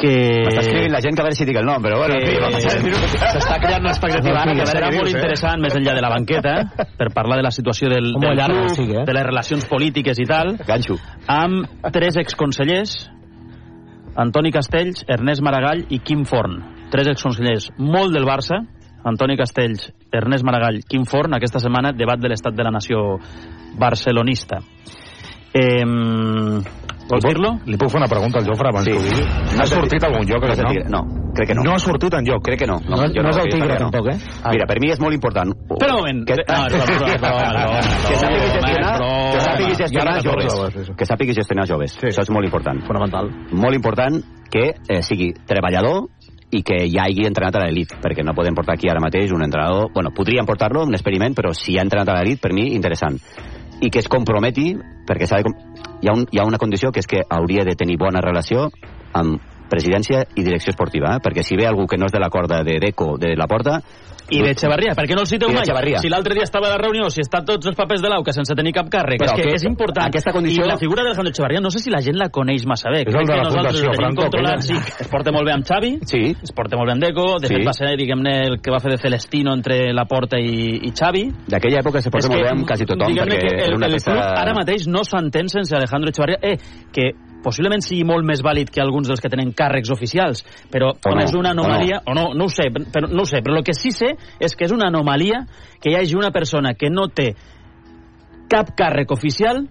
[0.00, 0.12] que...
[0.46, 2.18] M'està escrivint la gent que a veure si dic el nom, però bueno,
[2.84, 3.16] minut.
[3.16, 5.14] S'està creant una expectativa ara que serà molt eh?
[5.16, 6.54] interessant més enllà de la banqueta
[6.98, 9.04] per parlar de la situació del, del llarg club, eh?
[9.08, 10.98] de les relacions polítiques i tal Ganxo.
[11.32, 12.96] amb tres exconsellers
[14.16, 16.60] Antoni Castells, Ernest Maragall i Quim Forn
[16.92, 18.62] tres exconsellers molt del Barça
[19.06, 23.20] Antoni Castells, Ernest Maragall, Quim Forn aquesta setmana debat de l'estat de la nació
[23.78, 24.58] barcelonista
[25.56, 26.60] eh,
[27.06, 27.52] Vols dir-lo?
[27.70, 28.90] Li puc fer una pregunta al Jofre abans Sí.
[28.90, 29.22] que ho digui?
[29.54, 30.08] No Ha sortit tigre.
[30.08, 31.06] algun lloc, No aquest nom?
[31.06, 31.62] No, crec que no.
[31.62, 32.42] No ha sortit enlloc.
[32.42, 32.78] Crec que no.
[32.82, 33.90] No, jo no és el tigre, no.
[33.90, 34.18] tampoc, eh?
[34.50, 35.52] Mira, per mi és molt important.
[35.70, 36.24] Espera un moment.
[36.26, 37.80] Que, No, broma, és que broma,
[38.56, 38.98] gestionar,
[39.32, 40.90] que sàpiga Ja gestionar no joves.
[40.98, 41.92] Que sàpiga gestionar joves.
[41.92, 42.06] Sí.
[42.10, 42.82] Això és molt important.
[42.88, 43.30] Fonamental.
[43.52, 44.18] Molt important
[44.50, 46.08] que eh, sigui treballador
[46.50, 49.42] i que ja hagi entrenat a l'elit, perquè no podem portar aquí ara mateix un
[49.42, 49.90] entrenador...
[49.94, 53.18] Bueno, podríem portar-lo, un experiment, però si ha entrenat a l'elit, per mi, interessant.
[53.80, 54.74] I que es comprometi,
[55.06, 55.48] perquè s'ha de...
[55.50, 55.58] com-
[56.02, 58.66] Hi ha, un, hi ha una condició que és que hauria de tenir bona relació
[59.16, 61.20] amb presidència i direcció esportiva, eh?
[61.22, 63.80] perquè si ve algú que no és de la corda de Deco, de la porta...
[64.26, 65.62] I d'Echevarria, per què no el citeu mai?
[66.02, 68.56] Si l'altre dia estava a la reunió, si està tots els papers de l'AUCA sense
[68.58, 70.08] tenir cap càrrec, Però és que aquest- és important.
[70.10, 72.90] aquesta condició- I la figura d'Alejandro Echevarria, no sé si la gent la coneix massa
[72.90, 73.04] bé.
[73.06, 74.22] És el de que la nosaltres Fundació Franco,
[74.66, 74.74] sí.
[74.98, 77.54] Es porta molt bé amb Xavi, Sí, es porta molt bé amb Deco, de Sí.
[77.54, 81.30] fet va ser, diguem-ne, el que va fer de Celestino entre Laporta i, i Xavi.
[81.46, 83.76] d'aquella època se porta És molt que, bé amb quasi tothom, perquè que el, era
[83.76, 84.10] una el peça...
[84.10, 86.58] club ara mateix no s'entén sense Alejandro Echevarria, eh,
[86.92, 87.12] que
[87.44, 91.22] possiblement sigui molt més vàlid que alguns dels que tenen càrrecs oficials, però O no,
[91.22, 91.66] és una o no.
[91.66, 94.14] anomalia, o no, no ho sé, però, no ho sé, però el que sí sé
[94.40, 95.46] és que és una anomalia
[95.80, 97.34] que hi hagi una persona que no té
[98.50, 99.66] cap càrrec oficial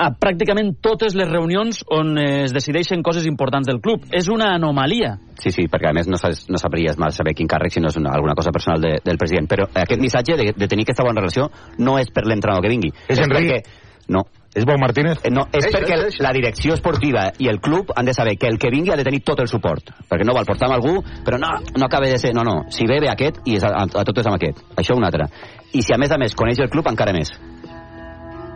[0.00, 4.06] a pràcticament totes les reunions on eh, es decideixen coses importants del club.
[4.16, 5.16] És una anomalia.
[5.42, 7.92] Sí, sí, perquè a més no, saps, no sabries mal saber quin càrrec si no
[7.92, 9.50] és una, alguna cosa personal de, del president.
[9.50, 11.50] Però aquest missatge de, de tenir aquesta bona relació
[11.84, 12.94] no és per l'entrenador que vingui.
[13.08, 13.36] És Enric?
[13.36, 13.88] perquè...
[14.10, 14.24] No.
[14.54, 15.20] És Bou Martínez?
[15.22, 16.24] Eh, No, és Eixa, perquè eixa.
[16.24, 19.04] la direcció esportiva i el club han de saber que el que vingui ha de
[19.04, 19.92] tenir tot el suport.
[20.10, 22.34] Perquè no val portar amb algú, però no, no acaba de ser...
[22.34, 24.58] No, no, si ve, ve aquest i és a, a, a totes amb aquest.
[24.76, 25.28] Això un altre.
[25.72, 27.30] I si a més a més coneix el club, encara més.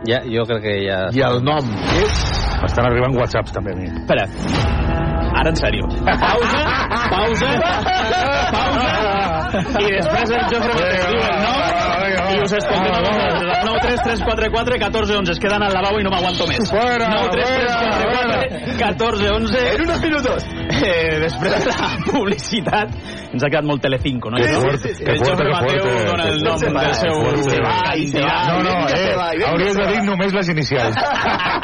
[0.05, 0.99] Ja, jo crec que ja...
[1.15, 2.19] I el nom és...
[2.65, 3.87] Estan arribant whatsapps també a mi.
[3.87, 4.27] Espera.
[5.35, 5.87] Ara en sèrio.
[6.05, 6.61] Pausa,
[7.11, 7.49] pausa,
[8.51, 8.93] pausa,
[9.55, 11.84] i després el Jofre Mateu diu el nom
[12.35, 13.63] i us escoltem a vosaltres.
[13.65, 15.31] 9 3 3 4 4 14 11.
[15.35, 16.69] Es queden al lavabo i no m'aguanto més.
[16.69, 19.63] Fuera, 9 3 3 4 4 14 11.
[19.75, 20.47] En unos minutos.
[20.75, 22.91] Eh, després de la publicitat
[23.35, 24.37] ens ha quedat molt Telecinco, no?
[24.39, 26.05] Que I fuerte, el que Jofre que Mateu fuerte.
[26.09, 27.15] dona el nom va, del seu...
[27.49, 28.35] Se va i se va.
[28.49, 29.91] No, no, va, eh, hauries de va.
[29.91, 30.95] dir només les inicials.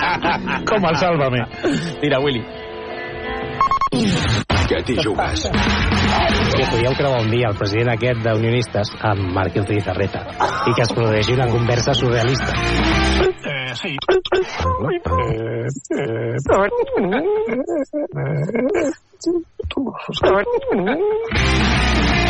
[0.69, 1.45] Com el Sálvame.
[2.01, 2.43] Tira, Willy.
[4.01, 5.47] Què t'hi jugues?
[6.51, 10.21] que podíeu creuar un dia el president aquest d'Unionistes amb Marc Pizarreta
[10.69, 12.53] i que es produeixi una conversa surrealista.
[13.51, 13.91] Eh, sí.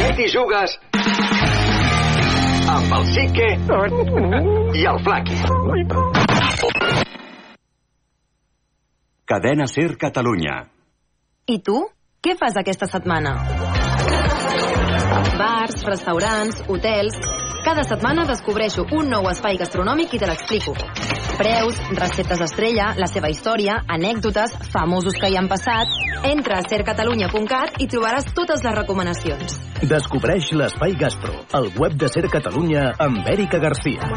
[0.02, 0.78] Què t'hi jugues?
[2.72, 3.50] Amb el Sique
[4.80, 5.40] i el Flaqui.
[9.32, 10.60] Cadena Ser Catalunya.
[11.50, 11.80] I tu?
[12.22, 13.34] Què fas aquesta setmana?
[15.38, 17.18] Bars, restaurants, hotels...
[17.62, 20.72] Cada setmana descobreixo un nou espai gastronòmic i te l'explico.
[21.38, 25.94] Preus, receptes estrella, la seva història, anècdotes, famosos que hi han passat...
[26.26, 29.56] Entra a sercatalunya.cat i trobaràs totes les recomanacions.
[29.90, 34.10] Descobreix l'Espai Gastro, el web de Ser Catalunya amb Èrica Garcia.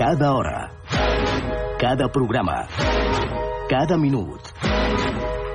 [0.00, 0.56] Cada hora,
[1.80, 2.64] cada programa,
[3.68, 4.40] cada minut,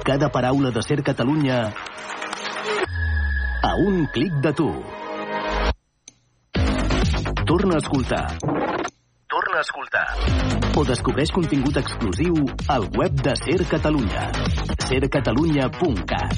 [0.05, 1.73] cada paraula de Ser Catalunya
[3.63, 4.69] a un clic de tu.
[7.45, 8.37] Torna a escoltar.
[9.27, 10.07] Torna a escoltar.
[10.77, 12.37] O descobreix contingut exclusiu
[12.69, 14.29] al web de Ser Catalunya.
[14.83, 16.37] sercatalunya.cat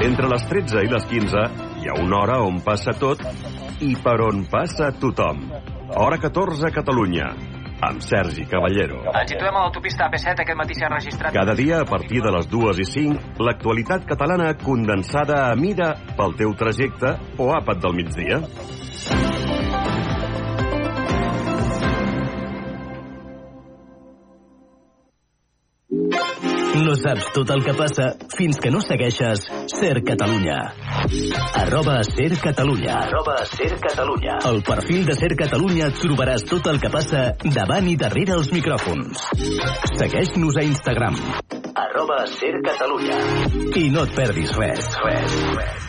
[0.00, 1.44] Entre les 13 i les 15
[1.82, 3.18] hi ha una hora on passa tot
[3.80, 5.79] i per on passa tothom.
[5.96, 7.32] Hora 14 a Catalunya,
[7.82, 9.00] amb Sergi Caballero.
[9.10, 11.34] Ens situem a l'autopista AP7, aquest matí s'ha registrat...
[11.34, 16.38] Cada dia, a partir de les 2 i 5, l'actualitat catalana condensada a mida pel
[16.38, 18.38] teu trajecte o àpat del migdia.
[26.80, 30.56] No saps tot el que passa fins que no segueixes Ser Catalunya.
[31.60, 32.94] Arroba Ser Catalunya.
[33.02, 34.38] Arroba Ser Catalunya.
[34.48, 39.26] Al perfil de Ser Catalunya trobaràs tot el que passa davant i darrere els micròfons.
[39.92, 41.20] Segueix-nos a Instagram.
[41.84, 43.20] Arroba Ser Catalunya.
[43.76, 44.90] I no et perdis res.
[45.04, 45.88] Res, res.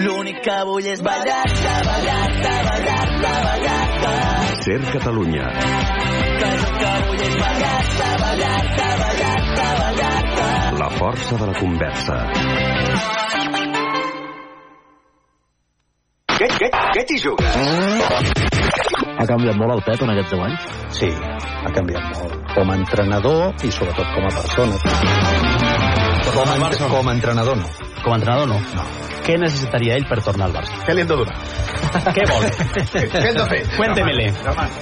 [0.00, 6.21] L'únic que vull és ballar, ballar, ballar, ballar, Ser Catalunya.
[10.78, 12.16] La força de la conversa.
[16.32, 17.54] Què, què, què t'hi jugues?
[19.14, 20.62] Ha canviat molt el Pep en aquests 10 anys?
[20.98, 21.10] Sí,
[21.62, 22.34] ha canviat molt.
[22.56, 25.71] Com a entrenador i sobretot com a persona.
[26.32, 27.68] Com a, com a entrenador no.
[28.02, 28.58] Com a entrenador no.
[28.76, 28.84] no.
[29.22, 30.78] Què necessitaria ell per tornar al Barça?
[30.86, 31.36] Què li hem de donar?
[32.16, 32.46] Què vol?
[32.90, 33.60] Què hem de fer?
[33.76, 34.26] Cuéntemele.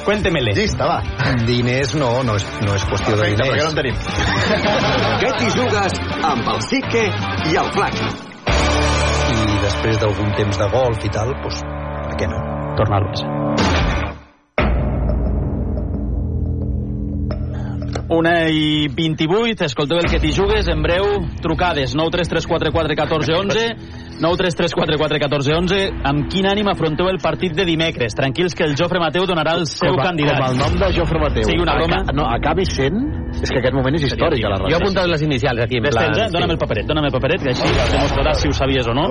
[0.06, 0.54] Cuéntemele.
[0.56, 1.00] Llista, va.
[1.48, 3.50] Diners no, no és, no és qüestió de Perfecte, diners.
[3.50, 3.96] perquè no en tenim.
[5.22, 5.98] Què t'hi jugues
[6.30, 7.04] amb el Sique
[7.52, 8.08] i el Flaqui?
[9.30, 11.60] I després d'algun temps de golf i tal, doncs,
[12.08, 12.40] per què no?
[12.80, 13.69] Tornar al Barça.
[18.10, 21.04] Una i 28, escolteu el que t'hi jugues, en breu,
[21.44, 23.66] trucades, 9 3 3 4 4 14 11,
[24.20, 28.12] 9 3 3 4 4 14 11, amb quin ànim afronteu el partit de dimecres?
[28.14, 30.36] Tranquils que el Jofre Mateu donarà el seu com, a, candidat.
[30.42, 31.44] Com el nom de Jofre Mateu.
[31.48, 32.02] Sigui una broma.
[32.04, 32.98] Aca- No, acabi sent...
[33.30, 35.76] És que aquest moment és històric a la Jo he apuntat les inicials aquí.
[35.78, 36.24] en plan, tens, eh?
[36.26, 36.32] sí.
[36.34, 39.04] Dóna'm el paperet, dóna'm el paperet, que així demostraràs si ho sabies o no.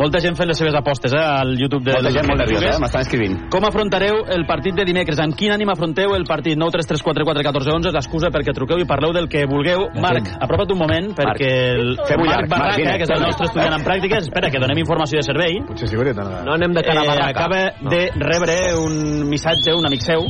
[0.00, 2.78] Molta gent fent les seves apostes, eh, al YouTube de Molta gent molt nerviosa, eh?
[2.80, 3.36] M'estan escrivint.
[3.52, 5.20] Com afrontareu el partit de dimecres?
[5.20, 6.56] Amb quin ànim afronteu el partit?
[6.56, 9.44] 9 3 3 4 4 14 11 és l'excusa perquè truqueu i parleu del que
[9.46, 9.90] vulgueu.
[10.00, 11.94] Marc, apropa't un moment perquè el
[12.24, 15.60] Marc Barraca, que és el nostre estudiant en pràctiques, espera, que donem informació de servei.
[15.68, 16.42] Potser sí, veritat.
[16.46, 20.26] No anem de cara a Eh, acaba de rebre un missatge, un amic seu,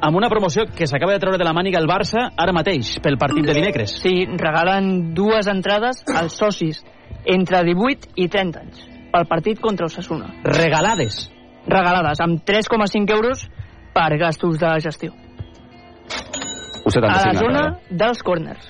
[0.00, 3.16] amb una promoció que s'acaba de treure de la màniga el Barça ara mateix, pel
[3.18, 3.96] partit de dimecres.
[4.02, 6.82] Sí, regalen dues entrades als socis
[7.24, 10.28] entre 18 i 30 anys pel partit contra Osasuna.
[10.44, 11.30] Regalades.
[11.66, 13.46] Regalades, amb 3,5 euros
[13.94, 15.14] per gastos de gestió.
[16.86, 18.68] A la zona dels corners.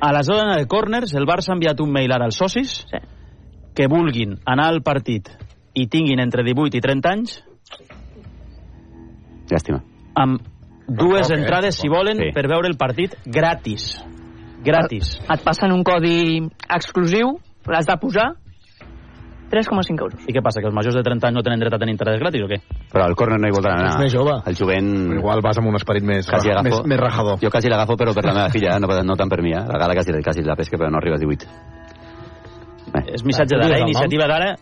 [0.00, 3.00] A la zona de corners, el Barça ha enviat un mail ara als socis sí.
[3.74, 5.28] Que vulguin anar al partit
[5.74, 7.42] i tinguin entre 18 i 30 anys
[9.50, 9.82] Llàstima.
[10.14, 10.40] amb
[10.86, 11.36] dues Ok.
[11.38, 12.30] entrades, si volen, Sí.
[12.32, 14.04] per veure el partit gratis.
[14.62, 15.18] Gratis.
[15.28, 18.34] Et passen un codi exclusiu, l'has de posar,
[19.50, 20.20] 3,5 euros.
[20.26, 22.18] I què passa, que els majors de 30 anys no tenen dret a tenir entrades
[22.18, 22.58] gratis o què?
[22.90, 23.90] Però al córner no hi voldran anar.
[23.90, 24.32] És més jove.
[24.46, 25.18] El jovent...
[25.18, 27.38] Igual vas amb un esperit més, Quasi agafo, més, més rajador.
[27.40, 28.80] Jo quasi l'agafo, però per la meva filla, eh?
[28.80, 29.52] no, no tant per mi.
[29.52, 29.60] Eh?
[29.68, 31.46] La gala quasi, quasi la pesca, però no arriba a 18.
[33.10, 34.52] És missatge d'ara, iniciativa d'ara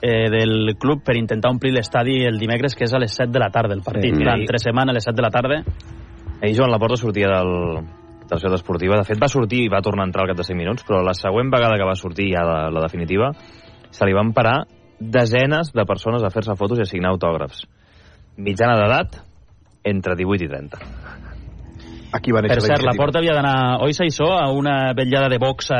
[0.00, 3.42] eh, del club per intentar omplir l'estadi el dimecres, que és a les 7 de
[3.42, 4.14] la tarda el partit.
[4.16, 4.24] Sí.
[4.24, 4.34] Sí.
[4.34, 5.62] Entre setmana a les 7 de la tarda.
[6.40, 7.80] Ahir Joan Laporta sortia del,
[8.24, 8.96] de la ciutat esportiva.
[9.00, 11.02] De fet, va sortir i va tornar a entrar al cap de 5 minuts, però
[11.04, 13.32] la següent vegada que va sortir, ja la, la definitiva,
[13.90, 14.62] se li van parar
[15.00, 17.64] desenes de persones a fer-se fotos i a signar autògrafs.
[18.40, 19.20] Mitjana d'edat,
[19.84, 20.80] entre 18 i 30.
[22.12, 25.78] Aquí va Per cert, la porta havia d'anar, oi, Saissó, a una vetllada de boxa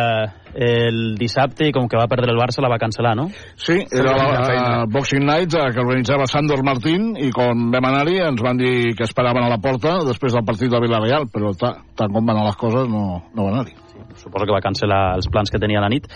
[0.54, 3.28] el dissabte i com que va perdre el Barça la va cancel·lar, no?
[3.54, 8.18] Sí, era la, la Boxing Night eh, que organitzava Sandor Martín i quan vam anar-hi
[8.26, 11.76] ens van dir que esperaven a la porta després del partit de Villarreal, però ta,
[11.96, 13.76] tant com van anar les coses no, no van anar-hi.
[14.18, 16.08] Suposo que va cancel·lar els plans que tenia a la nit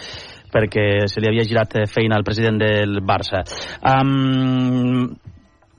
[0.54, 3.42] perquè se li havia girat eh, feina al president del Barça.
[3.82, 5.14] Um,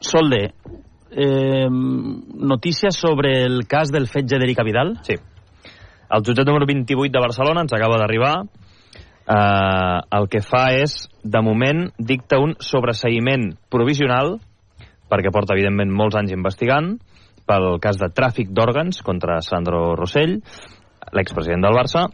[0.05, 0.41] Solde,
[1.15, 4.97] eh, notícies sobre el cas del fetge d'Erika Vidal?
[5.07, 5.15] Sí.
[6.09, 8.35] El jutjat número 28 de Barcelona ens acaba d'arribar.
[9.25, 14.37] Eh, el que fa és, de moment, dicta un sobreseïment provisional,
[15.09, 16.95] perquè porta, evidentment, molts anys investigant,
[17.45, 20.39] pel cas de tràfic d'òrgans contra Sandro Rossell,
[21.13, 22.07] l'expresident del Barça.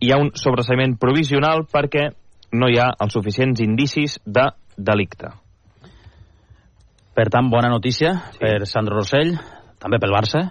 [0.00, 2.08] Hi ha un sobreseïment provisional perquè
[2.52, 5.32] no hi ha els suficients indicis de delicte.
[7.18, 8.38] Per tant, bona notícia sí.
[8.44, 9.34] per Sandro Rossell,
[9.82, 10.44] també pel Barça.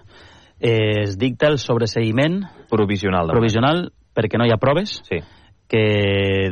[0.60, 5.20] Eh, es dicta el sobreseïment provisional, provisional perquè no hi ha proves sí.
[5.70, 5.84] que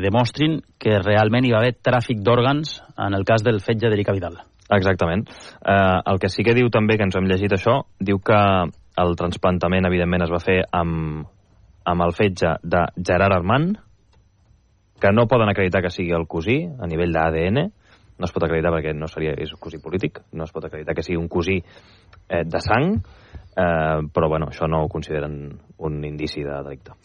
[0.03, 4.37] demostrin que realment hi va haver tràfic d'òrgans en el cas del fetge d'Erika Vidal.
[4.75, 5.25] Exactament.
[5.61, 8.41] Eh, el que sí que diu també, que ens hem llegit això, diu que
[9.01, 11.25] el transplantament, evidentment, es va fer amb,
[11.85, 13.75] amb el fetge de Gerard Armand,
[15.01, 17.65] que no poden acreditar que sigui el cosí a nivell d'ADN,
[18.17, 20.95] no es pot acreditar perquè no seria és un cosí polític, no es pot acreditar
[20.95, 26.03] que sigui un cosí eh, de sang, eh, però bueno, això no ho consideren un
[26.07, 26.95] indici de delicte.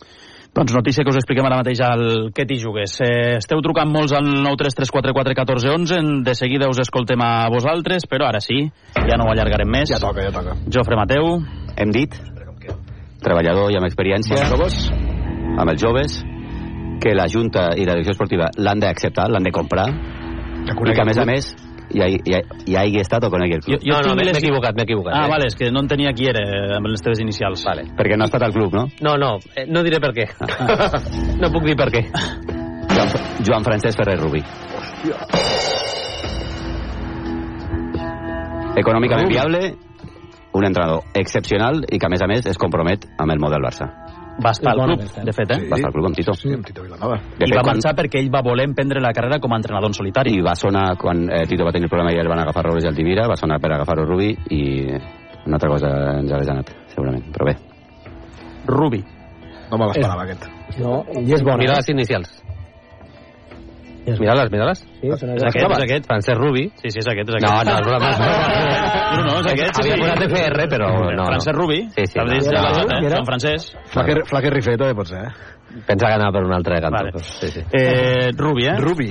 [0.51, 2.97] Doncs notícia que us expliquem ara mateix al Què t'hi jugues.
[3.07, 8.65] Eh, esteu trucant molts al 933441411, de seguida us escoltem a vosaltres, però ara sí,
[8.99, 9.93] ja no ho allargarem més.
[9.95, 10.59] Ja toca, ja toca.
[10.67, 11.39] Jofre Mateu.
[11.79, 12.19] Hem dit,
[13.23, 15.11] treballador i amb experiència, Amb els joves?
[15.61, 16.21] amb els joves,
[17.01, 19.87] que la Junta i la direcció esportiva l'han d'acceptar, l'han de comprar,
[20.67, 21.51] i que a més a més
[21.91, 23.83] hi, ha, hi, ha, hi hagi estat o conegui el club.
[23.83, 25.15] Jo tinc les- equivocat, m'he equivocat.
[25.15, 25.31] Ah, eh?
[25.31, 27.65] vale, és que no entenia qui era eh, amb les teves inicials.
[27.67, 27.89] Vale.
[27.99, 28.87] Perquè no ha estat al club, no?
[29.01, 30.29] No, no, eh, no diré per què.
[31.43, 32.05] no puc dir per què.
[32.91, 33.15] Joan,
[33.47, 34.43] Joan Francesc Ferrer Rubí.
[38.81, 39.75] Econòmicament viable,
[40.55, 43.91] un entrenador excepcional i que a més a més es compromet amb el model Barça.
[44.45, 45.23] Va estar al club, aquesta.
[45.25, 45.59] de fet, eh?
[45.69, 46.35] Va estar al club amb Tito.
[46.35, 47.17] Sí, amb Tito Vilanova.
[47.19, 49.57] De I fet, va quan- marxar perquè ell va voler emprendre la carrera com a
[49.57, 50.33] entrenador en solitari.
[50.39, 52.85] I va sonar, quan eh, Tito va tenir el problema i el van agafar Robles
[52.85, 54.87] i Altimira, va sonar per agafar-ho Rubi i
[55.47, 55.89] una altra cosa
[56.21, 57.25] ens hagués anat, segurament.
[57.33, 57.57] Però bé.
[58.67, 59.05] Rubi.
[59.71, 60.47] No me l'esperava, aquest.
[60.79, 61.57] No, i és bona.
[61.59, 61.77] Mira eh?
[61.77, 62.43] les inicials.
[64.07, 64.81] Mira-les, mira-les.
[64.81, 66.07] Sí, són És aquest, és aquest.
[66.09, 66.65] Francesc Rubi.
[66.81, 67.69] Sí, sí, és aquest, és No, aquest.
[67.69, 68.11] no, és broma.
[68.11, 68.91] és broma.
[69.11, 69.75] No, no, és aquest.
[69.77, 71.11] sí, Havia posat FR, però no.
[71.19, 71.25] no.
[71.31, 71.81] Francesc Rubi.
[71.97, 72.15] Sí, sí.
[72.15, 72.51] T'has dit no.
[72.51, 73.11] de la No, eh?
[73.15, 73.81] Sant Francesc.
[73.93, 75.59] Flaque, flaque Rifeto, eh, pot ser, eh?
[75.87, 77.05] Pensa que anava per un altre cantó.
[77.11, 77.25] Vale.
[77.41, 77.65] Sí, sí.
[77.73, 78.77] Eh, Rubi, eh?
[78.81, 79.11] Rubi.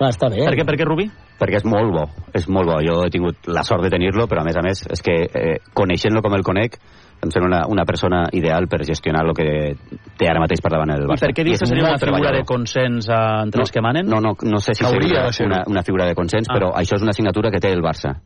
[0.00, 0.44] Va, està bé.
[0.44, 1.08] Per què, per què Rubi?
[1.40, 2.04] Perquè és molt bo,
[2.36, 2.76] és molt bo.
[2.84, 5.56] Jo he tingut la sort de tenir-lo, però a més a més és que eh,
[5.76, 6.78] coneixent-lo com el conec,
[7.22, 9.76] em sembla una, una persona ideal per gestionar el que
[10.18, 11.26] té ara mateix per davant el I Barça.
[11.26, 12.38] per què dius que seria una figura treballador.
[12.40, 14.06] de consens eh, entre els que manen?
[14.06, 16.54] No, no, no sé si Hauria seria una, una figura de consens, Ah.
[16.54, 18.16] però això és una assignatura que té el Barça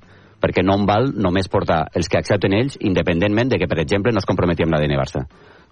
[0.40, 4.10] perquè no em val només portar els que accepten ells, independentment de que, per exemple,
[4.10, 5.26] no es comprometi amb l'ADN Barça.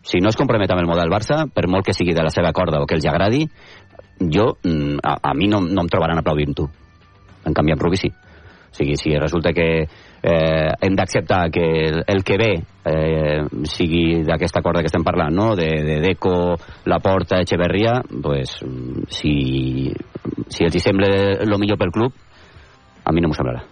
[0.05, 2.53] Si no es compromet amb el model Barça, per molt que sigui de la seva
[2.53, 3.47] corda o que els agradi,
[4.21, 6.69] jo, mm, a, a mi no, no em trobaran aplaudint-ho.
[7.49, 8.11] En canvi, amb Rubi sí.
[8.13, 9.89] O sigui, si resulta que
[10.23, 15.35] eh, hem d'acceptar que el, el que ve eh, sigui d'aquesta corda que estem parlant,
[15.35, 15.55] no?
[15.57, 18.59] de, de Deco, Laporta, Echeverria, pues,
[19.15, 19.93] si,
[20.49, 22.15] si els hi sembla el millor pel club,
[23.05, 23.65] a mi no m'ho semblarà.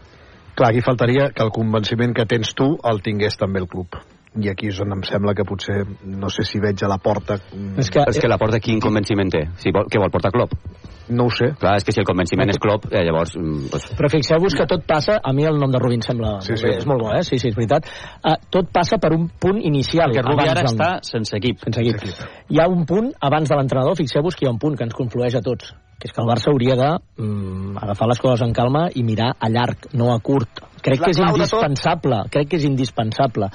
[0.57, 3.99] Clar, aquí faltaria que el convenciment que tens tu el tingués també el club.
[4.41, 7.37] I aquí és on em sembla que potser, no sé si veig a la porta...
[7.81, 9.43] És que, És que la porta quin convenciment té?
[9.61, 10.57] Si vol, què vol portar Klopp?
[11.09, 11.53] No ho sé.
[11.61, 13.37] Clar, és que si el convenciment és Klopp, eh, llavors...
[13.39, 16.57] mm, Pues, Però fixeu-vos que tot passa, a mi el nom de Rubin sembla Sí,
[16.59, 16.67] sí.
[16.73, 17.23] és molt bo, eh?
[17.23, 17.87] Sí, sí, és veritat.
[18.25, 20.11] Uh, tot passa per un punt inicial.
[20.11, 21.63] Perquè Rubi abans ara del- està sense equip.
[21.63, 22.27] sense equip.
[22.51, 24.95] Hi ha un punt abans de l'entrenador, fixeu-vos que hi ha un punt que ens
[24.95, 26.91] conflueix a tots, que és que el Barça hauria de
[27.23, 30.61] mm, agafar les coses en calma i mirar a llarg, no a curt.
[30.83, 33.49] Crec La que és indispensable, crec que és indispensable.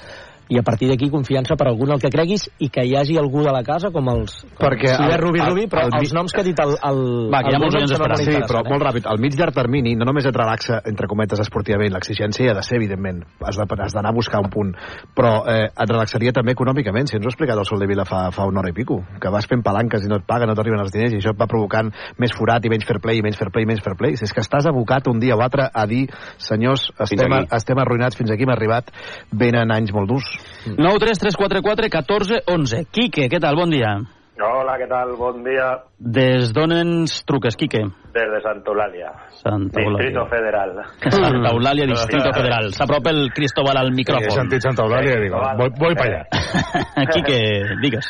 [0.51, 3.39] I a partir d'aquí confiança per algun el que creguis i que hi hagi algú
[3.45, 6.11] de la casa com els com Perquè si el- Rubi el- Rubi però el- els
[6.13, 6.99] noms que ha dit el, el,
[7.31, 8.19] Va, que hi ha el molts anys esperant.
[8.19, 9.07] Sí, però interessants, molt ràpid.
[9.07, 11.93] Al mig llarg termini no només et relaxa, entre cometes, esportivament.
[11.93, 13.23] L'exigència hi ha de ser, evidentment.
[13.45, 14.73] Has d'anar a buscar un punt.
[15.15, 17.07] Però eh, et relaxaria també econòmicament.
[17.07, 18.99] Si ens ho ha explicat el Sol de Vila fa, fa una hora i pico.
[19.21, 21.39] Que vas fent palanques i no et paguen, no t'arriben els diners i això et
[21.39, 23.95] va provocant més forat i menys fair play i menys fair play i menys fair
[23.95, 24.15] play.
[24.17, 28.17] Si és que estàs abocat un dia o altre a dir senyors, estem, estem arruïnats,
[28.17, 28.91] fins aquí hem arribat,
[29.31, 30.27] venen anys molt durs.
[30.65, 32.85] 9 3 3 4 4 14 11.
[32.91, 33.55] Quique, què tal?
[33.55, 33.97] Bon dia.
[34.41, 35.11] Hola, ¿qué tal?
[35.19, 37.83] Buen día Des d'on ens truques, Quique?
[38.11, 40.81] desde Santa Eulalia, Santa Distrito Federal.
[40.97, 42.73] Santa Eulàlia, Distrito Federal.
[42.73, 44.25] S'apropa el Cristóbal al micròfon.
[44.27, 47.05] He sentit Santa Eulàlia i dic, voy, voy para allá.
[47.13, 47.37] Quique,
[47.83, 48.09] digues.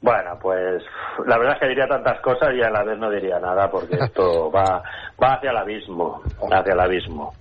[0.00, 0.82] Bueno, pues
[1.26, 3.94] la verdad es que diría tantas cosas y a la vez no diría nada porque
[4.00, 4.82] esto va,
[5.22, 7.32] va hacia el abismo, hacia el abismo.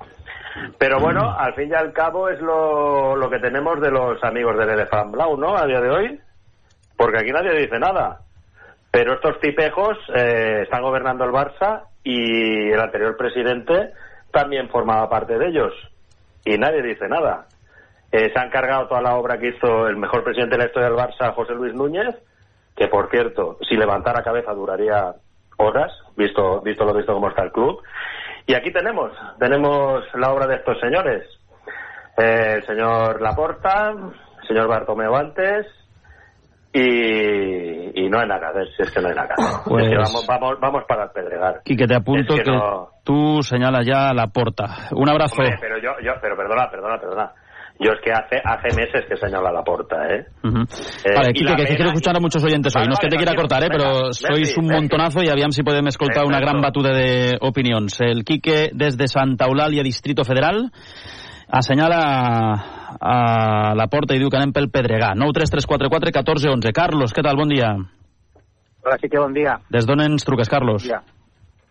[0.78, 4.70] Pero bueno, al fin y al cabo es lo, que tenemos de los amigos del
[4.70, 5.56] Elefant Blau, ¿no?
[5.56, 6.20] A día de hoy.
[6.98, 8.20] Porque aquí nadie dice nada.
[8.92, 13.94] Pero estos tipejos eh, están gobernando el Barça y el anterior presidente
[14.32, 15.74] también formaba parte de ellos.
[16.44, 17.48] Y nadie dice nada.
[18.12, 20.90] Eh, se han cargado toda la obra que hizo el mejor presidente de la historia
[20.90, 22.16] del Barça, José Luis Núñez,
[22.76, 25.14] que por cierto, si levantara cabeza duraría
[25.58, 27.82] horas, visto, visto lo visto como está el club.
[28.52, 31.24] Y aquí tenemos, tenemos la obra de estos señores.
[32.18, 35.68] Eh, el señor Laporta, el señor Bartomeu antes,
[36.74, 39.60] y, y no hay nada que hacer, si es que no hay nada que hacer.
[39.66, 41.62] Pues- Es que vamos, vamos, vamos para el Pedregar.
[41.64, 44.66] Quique, te apunto Es que, que no- tú señalas ya la porta.
[44.92, 45.36] Un abrazo.
[45.42, 47.32] Hombre, pero yo, yo, pero perdona, perdona, perdona.
[47.84, 50.24] Yo es que hace, hace meses que señala la puerta, ¿eh?
[50.44, 50.60] Ujú.
[51.04, 52.82] Eh, vale, y Quique, que pena- quiero escuchar a muchos oyentes hoy.
[52.82, 53.90] Vale, no es que te vale, quiera cortar, eh, tranquilo.
[53.90, 54.80] pero Venga, sois Messi, un Messi.
[54.82, 56.52] montonazo y aviam si podem escoltar una Perfecto.
[56.52, 58.00] gran batuda de opinions.
[58.02, 60.70] El Quique, desde Santa Eulàlia, Distrito Federal,
[61.50, 62.54] assenyala
[63.02, 65.14] a la porta i diu que anem pel Pedregà.
[65.16, 66.72] 9 3 3 4 4 14 11.
[66.72, 67.36] Carlos, què tal?
[67.36, 67.74] Bon dia.
[68.84, 69.58] Hola, sí que bon dia.
[69.70, 70.86] Des d'on ens truques, Carlos?
[70.88, 71.02] Ja.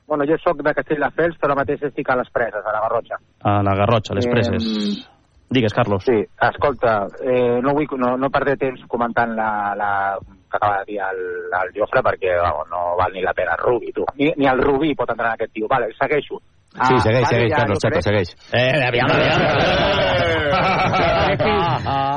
[0.06, 3.16] Bueno, jo sóc de Castelldefels, però ara mateix estic a les preses, a la Garrotxa.
[3.46, 5.09] A la Garrotxa, a les Eh, preses.
[5.50, 6.04] Digues, Carlos.
[6.04, 10.92] Sí, escolta, eh, no vull no, no perdre temps comentant la, la que acaba de
[10.92, 11.18] dir el,
[11.50, 14.04] el Jofre perquè vamos, no val ni la pena Rubi, tu.
[14.16, 15.66] Ni, ni el Rubí pot entrar en aquest tio.
[15.68, 16.38] Vale, segueixo.
[16.70, 18.30] Sí, segueix, vale, segueix, ja, Carlos, Chato, crec- segueix.
[18.54, 20.50] Eh, aviam, aviam.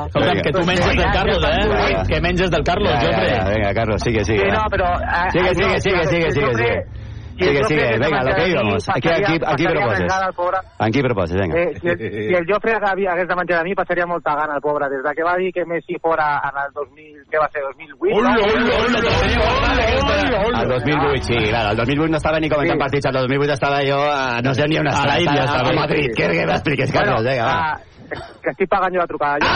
[0.06, 2.02] Escolta'm, que tu menges del Carlos, eh?
[2.08, 3.34] Que menges del Carlos, Ja, ja, Jofre.
[3.34, 4.44] ja, venga, Carlos, sigue, sigue.
[4.44, 4.86] Sí, no, però...
[4.94, 6.84] ah, Sigue, ah, sigue, sigue, si sigue, sigue,
[7.38, 7.64] sigue.
[7.64, 8.88] Sigue, venga, lo que íbamos.
[8.88, 10.12] Aquí, aquí, aquí proposes.
[10.78, 11.54] Aquí proposes, venga.
[11.60, 14.60] Eh, si, el, si el Jofre hagués de menjar de mi, passaria molta gana, el
[14.60, 14.88] pobre.
[14.88, 18.14] Des de que va dir que Messi fora en el 2000, què va ser, 2008?
[18.14, 18.44] Hola, no?
[19.44, 22.82] hola, hola, El 2008, sí, claro, el 2008 no estava ni comentant Sí.
[22.84, 25.68] partits, el 2008 estava jo, a, no sé ni on A estava, la Índia estava
[25.68, 26.10] a Madrid.
[26.14, 26.22] Sí.
[26.22, 27.22] Què que m'expliques, Carlos?
[27.22, 27.80] Bueno, Vinga, va.
[28.12, 29.52] Ah, que estic pagant jo la trucada.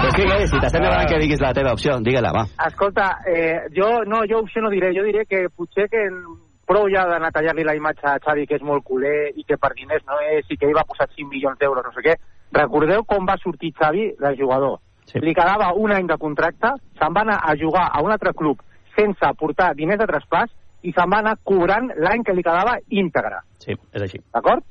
[0.00, 2.44] Pues sigue, si t'estem demanant que diguis la teva opció, digue-la, va.
[2.66, 6.06] Escolta, eh, jo, no, jo opció no diré, jo diré que potser que
[6.66, 9.58] prou ja d'anar a tallar-li la imatge a Xavi, que és molt culer i que
[9.60, 12.16] per diners no és, i que ell va posar 5 milions d'euros, no sé què.
[12.56, 14.80] Recordeu com va sortir Xavi de jugador?
[15.06, 15.22] Sí.
[15.22, 18.62] Li quedava un any de contracte, se'n va anar a jugar a un altre club
[18.96, 20.50] sense portar diners de traspàs
[20.86, 23.42] i se'n va anar cobrant l'any que li quedava íntegre.
[23.62, 24.20] Sí, és així.
[24.34, 24.64] D'acord?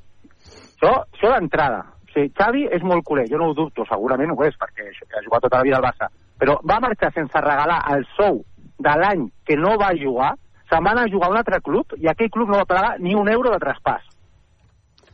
[0.76, 1.84] Això, això d'entrada.
[2.16, 5.44] Sigui, Xavi és molt culer, jo no ho dubto, segurament ho és, perquè ha jugat
[5.44, 6.08] tota la vida al Barça.
[6.40, 8.40] Però va marxar sense regalar el sou
[8.80, 10.32] de l'any que no va jugar,
[10.70, 12.96] se'n va anar a jugar a un altre club i aquell club no va pagar
[13.04, 14.08] ni un euro de traspàs.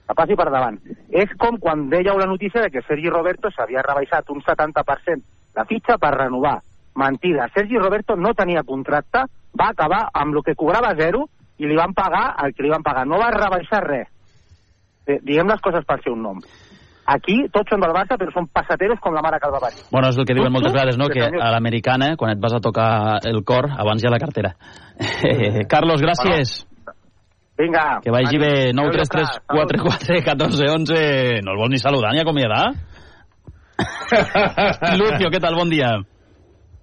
[0.06, 0.78] Que passi per davant.
[1.10, 5.22] És com quan dèieu la notícia de que Sergi Roberto s'havia rebaixat un 70%
[5.54, 6.60] la fitxa per renovar.
[6.94, 7.48] Mentida.
[7.54, 9.24] Sergi Roberto no tenia contracte,
[9.58, 11.26] va acabar amb el que cobrava zero
[11.58, 13.06] i li van pagar el que li van pagar.
[13.08, 14.10] No va rebaixar res.
[15.06, 16.42] Eh, diguem les coses pel seu nom.
[17.10, 19.80] Aquí tots són del Barça, però són passateros com la mare que el va parir.
[19.90, 21.08] Bueno, és el que diuen Tu, tu, moltes vegades, no?
[21.10, 24.54] que a l'americana, quan et vas a tocar el cor, abans hi ha la cartera.
[25.00, 26.60] Eh, Carlos, gràcies.
[27.58, 28.00] Vinga.
[28.04, 28.54] Que vagi bé.
[28.72, 32.70] 9 Adéu, 3 3 4 4 14 11 No el vols ni saludar ni acomiadar?
[35.00, 35.58] Lucio, què tal?
[35.58, 35.90] Bon dia.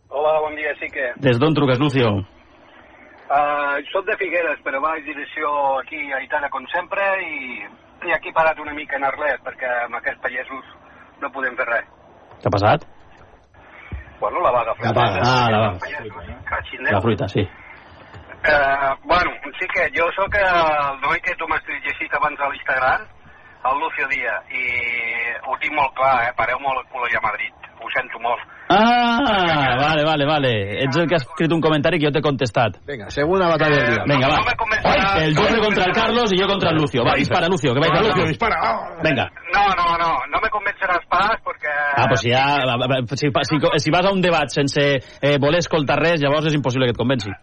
[0.10, 1.14] Hola, bon dia, sí que...
[1.22, 2.12] Des d'on truques, Lucio?
[3.30, 7.62] Uh, soc de Figueres, però vaig direcció aquí a Itana, com sempre, i,
[8.08, 10.66] i aquí parat una mica en Arles, perquè amb aquests pagesos
[11.22, 11.90] no podem fer res.
[12.40, 12.86] Què ha passat?
[14.20, 15.22] Bueno, la vaga La vaga.
[15.24, 16.40] Ah, la vaga.
[16.50, 16.94] Catxineu.
[16.94, 17.48] La fruita, sí.
[18.40, 23.04] Uh, bueno, sí que jo sóc el noi que tu m'has llegit abans a l'Instagram,
[23.68, 24.64] el Lucio Díaz, i
[25.44, 26.32] ho tinc molt clar, eh?
[26.38, 27.68] Pareu molt el cul a Madrid.
[27.84, 28.40] Ho sento molt.
[28.72, 30.50] Ah, vale, vale, vale.
[30.84, 32.76] Ets el que has escrit un comentari que jo t'he contestat.
[32.86, 34.04] Vinga, segona batalla del dia.
[34.06, 34.38] Vinga, va.
[34.38, 37.04] No me El Jofre contra el Carlos y yo contra el Lucio.
[37.04, 38.56] Va, dispara, Lucio, que vais a Lucio, dispara.
[39.04, 39.26] Venga.
[39.52, 41.74] No, no, no, no me convenceràs pas perquè...
[41.98, 42.62] Ah, pues si, ja,
[43.18, 46.86] si, si, si vas a un debat sense eh, voler escoltar res, llavors és impossible
[46.86, 47.34] que et convenci.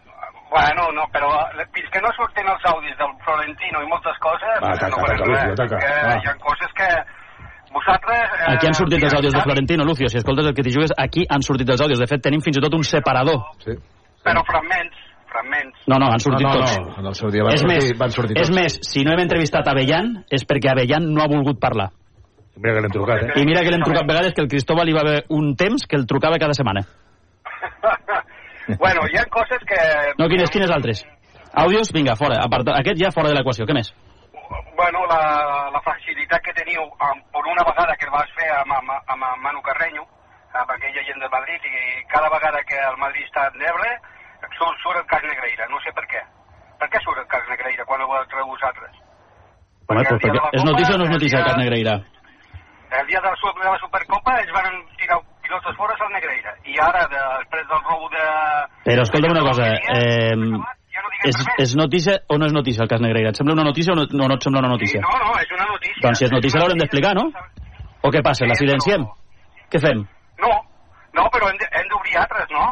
[0.54, 1.34] Bueno, no, però
[1.74, 4.62] fins que no surten els àudis del Florentino i moltes coses...
[4.62, 6.16] Va, ataca, no ataca, Lucio, va.
[6.22, 6.90] Hi ha coses que
[7.76, 8.20] vosaltres...
[8.40, 10.08] Eh, Aquí han sortit els àudios de Florentino, Lucio.
[10.12, 12.00] Si escoltes el que t'hi jugues, aquí han sortit els àudios.
[12.02, 13.42] De fet, tenim fins i tot un separador.
[13.64, 13.76] Sí.
[14.26, 14.96] Però fragments,
[15.30, 15.84] fragments.
[15.86, 16.78] No, no, han sortit No, no, tots.
[16.80, 18.56] no, en el seu dia van és sortir- més, van sortir és tots.
[18.58, 21.90] més, si no hem entrevistat Avellan és perquè Avellan no ha volgut parlar.
[22.56, 23.32] Mira que l'hem trucat, eh?
[23.36, 25.96] I mira que l'hem trucat vegades que el Cristóbal hi va haver un temps que
[26.00, 26.86] el trucava cada setmana.
[28.80, 29.76] Bueno, hi ha coses que...
[30.18, 31.04] No, quines, quines altres?
[31.54, 32.40] Àudios, vinga, fora.
[32.42, 33.64] Aparta, aquest ja fora de l'equació.
[33.68, 33.92] Què més?
[34.76, 35.20] Bueno, la,
[35.72, 39.24] la facilitat que teniu amb, per una vegada que el vas fer amb, amb, amb,
[39.24, 40.04] amb Manu Carreño,
[40.52, 43.88] amb aquella gent del Madrid, i cada vegada que el Madrid està en neble,
[44.58, 46.22] surt, surt el cas Negreira, no sé per què.
[46.80, 49.00] Per què surt el cas Negreira quan ho treu vosaltres?
[49.86, 51.96] Home, però perquè és notícia o no és notícia el cas Negreira?
[52.96, 56.78] El dia de la, de la Supercopa ells van tirar pilotes fora al Negreira, i
[56.82, 58.26] ara, de, després del robo de...
[58.86, 60.34] Però escolta'm una cosa, eh,
[61.24, 63.32] és, és notícia o no és notícia el cas Negreira?
[63.32, 65.00] Et sembla una notícia o no, no, no et sembla una notícia?
[65.04, 66.00] No, no, és una notícia.
[66.04, 67.28] Doncs si és notícia l'haurem d'explicar, no?
[68.04, 69.06] O què passa, la silenciem?
[69.72, 70.04] Què fem?
[70.42, 70.52] No,
[71.16, 72.68] no, però hem d'obrir altres, no?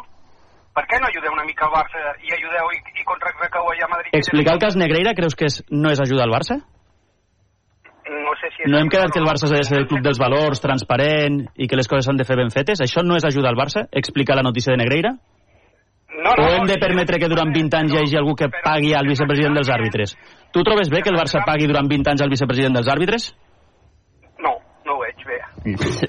[0.75, 3.93] Per què no ajudeu una mica al Barça i ajudeu i, i contrarecau allà a
[3.93, 4.15] Madrid?
[4.19, 6.59] Explicar el cas Negreira creus que és, no és ajudar al Barça?
[8.11, 8.67] No sé si...
[8.71, 11.69] No hem quedat que el Barça ha de ser el club dels valors, transparent i
[11.71, 12.83] que les coses s'han de fer ben fetes?
[12.83, 13.87] Això no és ajudar al Barça?
[14.03, 15.15] Explicar la notícia de Negreira?
[15.15, 15.23] No,
[16.15, 19.55] o hem de permetre que durant 20 anys hi hagi algú que pagui al vicepresident
[19.59, 20.15] dels àrbitres?
[20.53, 23.33] Tu trobes bé que el Barça pagui durant 20 anys al vicepresident dels àrbitres?
[24.39, 24.53] No,
[24.87, 25.39] no ho veig bé.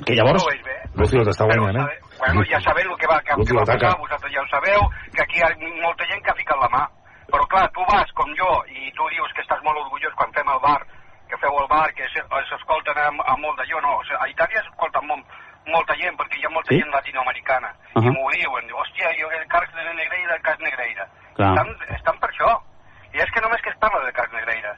[0.06, 0.44] Que llavors...
[0.44, 0.76] No ho veig bé.
[0.96, 2.00] Lucio t'està guanyant, eh?
[2.20, 5.24] Bueno, ja sabeu el que va, que, que va passar, vosaltres ja ho sabeu, que
[5.26, 5.50] aquí hi ha
[5.84, 6.84] molta gent que ha ficat la mà.
[7.34, 10.48] Però clar, tu vas com jo i tu dius que estàs molt orgullós quan fem
[10.54, 10.78] el bar,
[11.28, 13.98] que feu el bar, que se- s'escolten a, a molt de jo, no.
[14.00, 15.26] O sigui, a Itàlia s'escolten molt,
[15.72, 16.80] molta gent, perquè hi ha molta Sí?
[16.80, 17.70] gent latinoamericana.
[17.96, 18.14] Uh I -huh.
[18.14, 21.06] m'ho diuen, diu, hòstia, jo el cas de Negreira, el cas Negreira.
[21.36, 21.52] Clar.
[21.52, 22.52] Estan, estan per això.
[23.14, 24.72] I és que només que es parla del cas Negreira.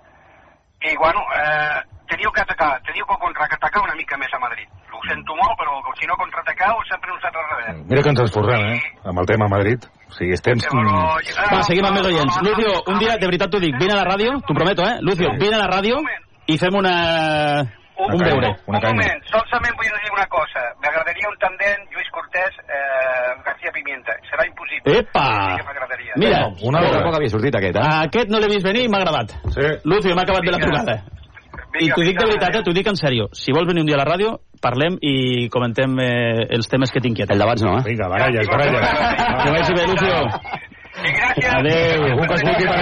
[0.82, 4.68] I, bueno, eh, teniu que atacar, teniu que contraatacar una mica més a Madrid.
[4.94, 7.86] Ho sento molt, però si no contraatacau, sempre uns altres rebem.
[7.90, 8.82] Mira que ens esforcem, eh?
[9.04, 9.80] Amb el tema Madrid.
[10.10, 10.58] O sigui, estem...
[10.58, 12.38] Va, seguim amb més oients.
[12.42, 14.98] Lucio, un dia, de veritat t'ho dic, vine a la ràdio, t'ho prometo, eh?
[15.02, 15.98] Lucio, vine a la ràdio
[16.48, 17.66] i fem una...
[17.98, 18.50] un veure.
[18.70, 20.64] Una Un moment, solament vull dir una cosa.
[20.84, 24.14] M'agradaria un tandem Lluís Cortés, eh, García Pimienta.
[24.30, 25.00] Serà impossible.
[25.02, 25.28] Epa!
[25.28, 26.14] Sí que m'agradaria.
[26.16, 27.94] Mira, Una altra poc havia sortit aquest, eh?
[28.08, 29.34] Aquest no l'he vist venir i m'ha agradat.
[29.56, 29.70] Sí.
[29.84, 30.98] Lucio, m'ha acabat de la trucada.
[31.78, 32.62] I t'ho dic de veritat, eh?
[32.66, 33.28] t'ho dic en sèrio.
[33.38, 37.02] Si vols venir un dia a la ràdio, parlem i comentem eh, els temes que
[37.04, 37.36] t'inquieten.
[37.36, 37.84] El debats no, eh?
[37.86, 38.88] Vinga, baralles, baralles.
[39.44, 40.16] Que vagi bé, Lucio.
[40.98, 42.08] Adéu.
[42.18, 42.80] Un que escolti per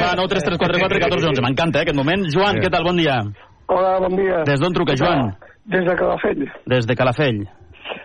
[0.00, 1.44] Va, 9 3 3 4 4 14 11.
[1.44, 2.24] M'encanta, eh, aquest moment.
[2.32, 2.86] Joan, què tal?
[2.86, 3.20] Bon dia.
[3.68, 4.42] Hola, bon dia.
[4.46, 5.32] Des d'on truca, Joan?
[5.66, 6.44] Des de Calafell.
[6.66, 7.40] Des de Calafell.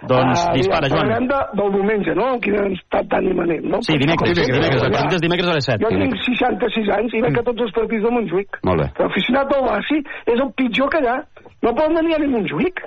[0.09, 1.27] Doncs Ah, dispara, mira, Parlem Joan.
[1.27, 2.27] de, del diumenge, no?
[2.41, 3.81] Quin estat d'ànim anem, no?
[3.85, 4.81] Sí, dimecres, dimecres.
[4.81, 5.83] Partit és dimecres a les 7.
[5.83, 8.59] Jo tinc 66 anys i veig a tots els partits de Montjuïc.
[8.65, 8.87] Molt bé.
[9.03, 9.97] L'aficionat del Barça
[10.33, 11.17] és el pitjor que hi ha.
[11.61, 12.81] No poden venir a Montjuïc.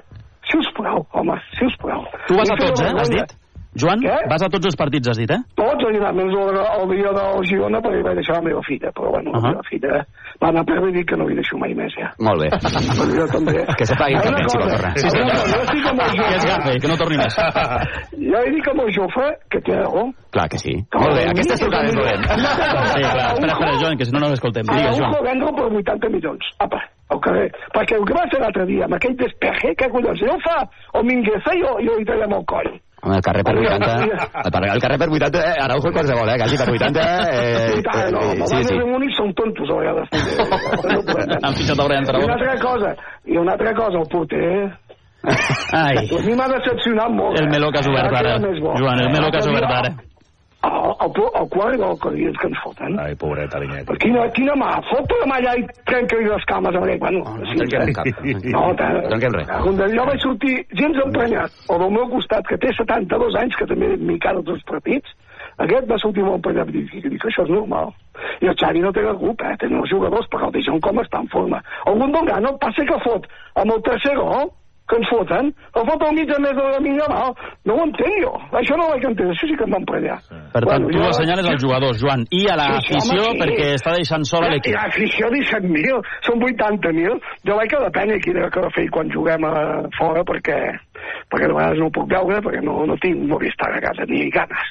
[0.50, 2.02] Si us plau, home, si us plau.
[2.26, 2.92] Tu vas a tots, eh?
[2.98, 3.30] Has dit?
[3.74, 4.00] Joan,
[4.30, 5.40] vas a tots els partits, has dit, eh?
[5.58, 8.92] Tots, he anat menys el, el dia del Girona perquè vaig deixar la meva filla,
[8.94, 9.50] però bueno, la Ahà.
[9.54, 10.02] meva filla
[10.42, 12.12] va anar a perdre i dic que no hi deixo mai més, ja.
[12.22, 12.48] Molt bé.
[12.54, 13.56] Però jo també.
[13.78, 14.92] Que se pagui si vol tornar.
[14.94, 16.52] ha una cosa, jo estic amb el Que és Jofre.
[16.54, 17.34] gafe, que no torni més.
[18.34, 20.06] Jo he dit amb el Jofre que té raó.
[20.34, 20.72] Clar que sí.
[20.94, 22.24] Molt bé, aquesta trucada és dolent.
[22.24, 24.66] Sí, clar, espera, espera, Joan, que si no no l'escoltem.
[24.70, 25.14] Digues, Joan.
[25.28, 26.48] vendre per 80 milions.
[26.64, 26.80] Apa,
[27.14, 27.50] al carrer.
[27.76, 30.56] Perquè el que va fer l'altre dia, amb aquell despeje, que collons, ja ho fa
[30.98, 32.72] o Mingueza i jo, jo hi tallem el coll.
[33.04, 33.88] Home, el carrer per 80...
[34.44, 36.36] El, par- el carrer per 80, eh, Araujo qualsevol, eh?
[36.40, 37.02] Quasi per 80,
[37.34, 40.08] eh, tant, no, eh, sí, sí, únics són tontos a vegades.
[40.94, 41.34] No podem.
[41.44, 42.94] Han fitxat a Brian I una altra cosa,
[43.28, 44.48] i una altra cosa, el porter...
[45.24, 47.38] Ai, A mi m'ha decepcionat molt.
[47.40, 48.34] el meló que has obert ara.
[48.40, 49.92] Joan, el meló que has obert ara.
[50.64, 52.96] El, el, el quart gol que dius que ens foten.
[53.00, 53.90] Ai, pobreta, Vinyet.
[54.00, 54.70] Quina, quina mà?
[54.88, 56.96] Fot la mà allà i trenca-li les cames a mi.
[57.02, 57.96] Bueno, No sí, trenquem eh?
[57.98, 58.22] cap.
[58.54, 59.00] No, tant.
[59.10, 59.52] Trenquem res.
[59.66, 63.68] Quan jo vaig sortir gens emprenyat, o del meu costat, que té 72 anys, que
[63.70, 65.14] també m'hi els partits,
[65.62, 67.92] aquest va sortir molt emprenyat i dic, dic, això és normal.
[68.42, 69.58] I el Xavi no té la culpa, eh?
[69.60, 71.60] tenen els jugadors, però el deixen com està en forma.
[71.86, 73.28] El Gundongano passa que fot
[73.62, 74.50] amb el tercer gol,
[74.94, 77.34] que ens foten, el fot al mig a més de la minga mal.
[77.66, 78.30] No ho entenc jo.
[78.60, 80.18] Això no ho vaig entendre, això sí que em va emprenyar.
[80.54, 83.34] Per tant, Bueno, tu jo- assenyales els jugadors, Joan, i a Sí, sí, l'afició home,
[83.34, 83.42] sí.
[83.42, 84.74] perquè està deixant sol I l'equip.
[84.78, 87.20] l'afició 17.000, són 80.000.
[87.44, 89.54] Jo vaig a la pena aquí de Calafell quan juguem a
[89.98, 90.58] fora perquè,
[91.30, 94.30] perquè de vegades no ho puc veure, perquè no, no tinc Movistar a casa ni
[94.30, 94.62] ganes.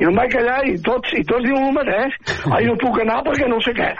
[0.00, 2.14] I em vaig callar i tots, i tots diuen el mateix.
[2.56, 3.90] Ai, no puc anar perquè no sé què.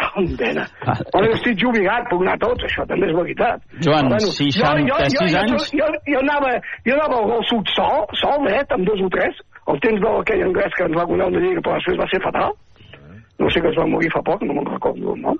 [0.40, 0.64] Pena.
[0.86, 3.66] Però jo estic jubilat, puc anar tots, això també és veritat.
[3.84, 5.68] Joan, Però, 66 jo, jo, jo, anys.
[5.74, 6.54] Jo, jo, jo, anava,
[6.88, 10.76] jo anava al sud sol, sol, eh, amb dos o tres, el temps d'aquell anglès
[10.76, 12.56] que ens va guanyar una lliga, però després va ser fatal.
[13.40, 15.36] No sé que es va morir fa poc, no me'n recordo el nom.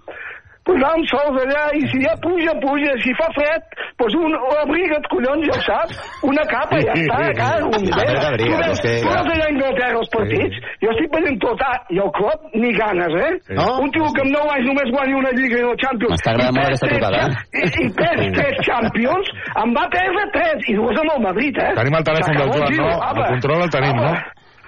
[0.69, 2.93] Pues anàvem sols allà i si ja puja, puja.
[3.01, 3.65] Si fa fred,
[4.01, 4.33] pues un,
[4.63, 6.01] abriga't, collons, ja ho saps.
[6.31, 7.69] Una capa, ja està, a casa.
[7.69, 11.65] Un abriga't, tu veus, tu veus allà a Anglaterra els partits, jo estic veient tot,
[11.69, 13.31] ah, i el club, ni ganes, eh?
[13.61, 13.69] No?
[13.85, 16.17] Un tio que amb 9 anys només guanya una lliga i una Champions.
[16.17, 19.33] M'està agradant molt aquesta tres trucada, cha- I, i perd tres Champions,
[19.65, 21.73] em va perdre tres, i dues amb el Madrid, eh?
[21.81, 22.91] Tenim el telèfon del Joan, no?
[23.11, 23.25] apa.
[23.29, 24.13] El control el tenim, no?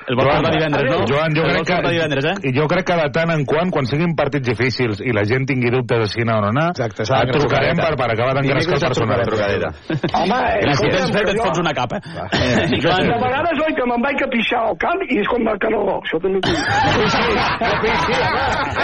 [0.09, 0.99] El vols portar divendres, no?
[1.11, 2.35] Joan, jo El crec que, divendres, eh?
[2.57, 5.71] jo crec que de tant en quant, quan siguin partits difícils i la gent tingui
[5.75, 8.83] dubtes de si anar o no anar, Exacte, et trucarem per, per acabar d'engrescar el
[8.89, 9.19] personal.
[9.29, 9.69] Trucadeta.
[10.23, 11.97] Home, eh, si tens escolta'm, fred que et fots una capa.
[12.03, 12.05] I
[12.85, 15.59] Joan, de vegades, oi, que me'n vaig a pixar al camp i és com el
[15.63, 16.59] Caneló, això també t'ho dic.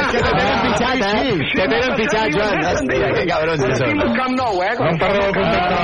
[0.08, 1.08] Que te tenen pitjat, eh?
[1.52, 2.56] Te tenen pitjat, Joan.
[2.88, 4.00] Que cabrons que Estic són.
[4.04, 4.72] al Camp Nou, eh?
[4.78, 5.76] No em parleu del contracte,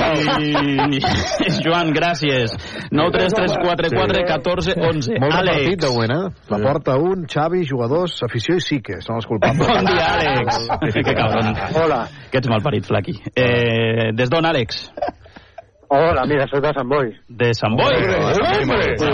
[0.00, 0.98] Ai,
[1.64, 2.50] Joan, gràcies.
[2.90, 5.12] 9 3 3 4 4 14 11.
[5.20, 5.56] Molt Àlex.
[5.56, 6.42] repartit, de moment, eh?
[6.50, 9.66] La porta un, Xavi, jugadors, afició i Sique, són els culpables.
[9.66, 10.68] Bon dia, Àlex.
[10.94, 11.54] Que cabron.
[11.82, 12.06] Hola.
[12.30, 13.14] Que ets malparit, Flaqui.
[13.34, 14.90] Eh, des d'on, Àlex?
[15.92, 17.08] Hola, mira, soy de Sant Boi.
[17.28, 17.90] De Sant Boi.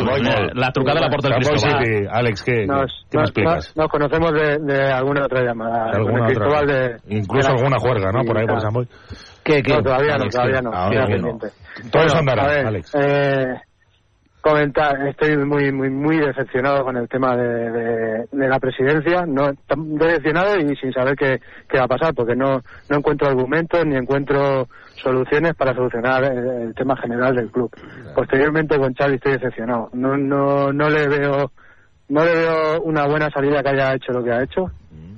[0.04, 0.20] Boi.
[0.52, 1.84] La trucada la porta el Sant Boi Cristóbal.
[1.84, 2.06] City.
[2.10, 3.72] Àlex, ¿qué, Nos, ¿qué explicas?
[3.76, 5.90] nos conocemos de, de alguna otra llamada.
[5.90, 6.60] ¿De alguna otra?
[6.66, 8.24] de- Incluso de la- alguna juerga, ¿no?
[8.24, 8.86] Por ahí, por Sí, San Boy.
[9.42, 9.72] ¿Qué, qué?
[9.72, 10.70] No, todavía no, Alex, todavía no.
[10.74, 11.28] Ah, queda bueno.
[11.38, 11.46] pendiente.
[11.90, 12.94] Todo eso Bueno, andará, a ver, Alex.
[12.94, 13.46] Eh,
[14.46, 19.26] comentar, estoy muy, muy, muy decepcionado con el tema de, de, de la presidencia.
[19.26, 23.84] No, decepcionado y sin saber qué, qué va a pasar, porque no, no encuentro argumentos
[23.84, 24.68] ni encuentro
[25.02, 27.70] soluciones para solucionar el, el tema general del club.
[28.14, 29.90] Posteriormente con Xavi estoy decepcionado.
[29.92, 31.50] No, no, no le veo,
[32.08, 34.70] no le veo una buena salida que haya hecho lo que ha hecho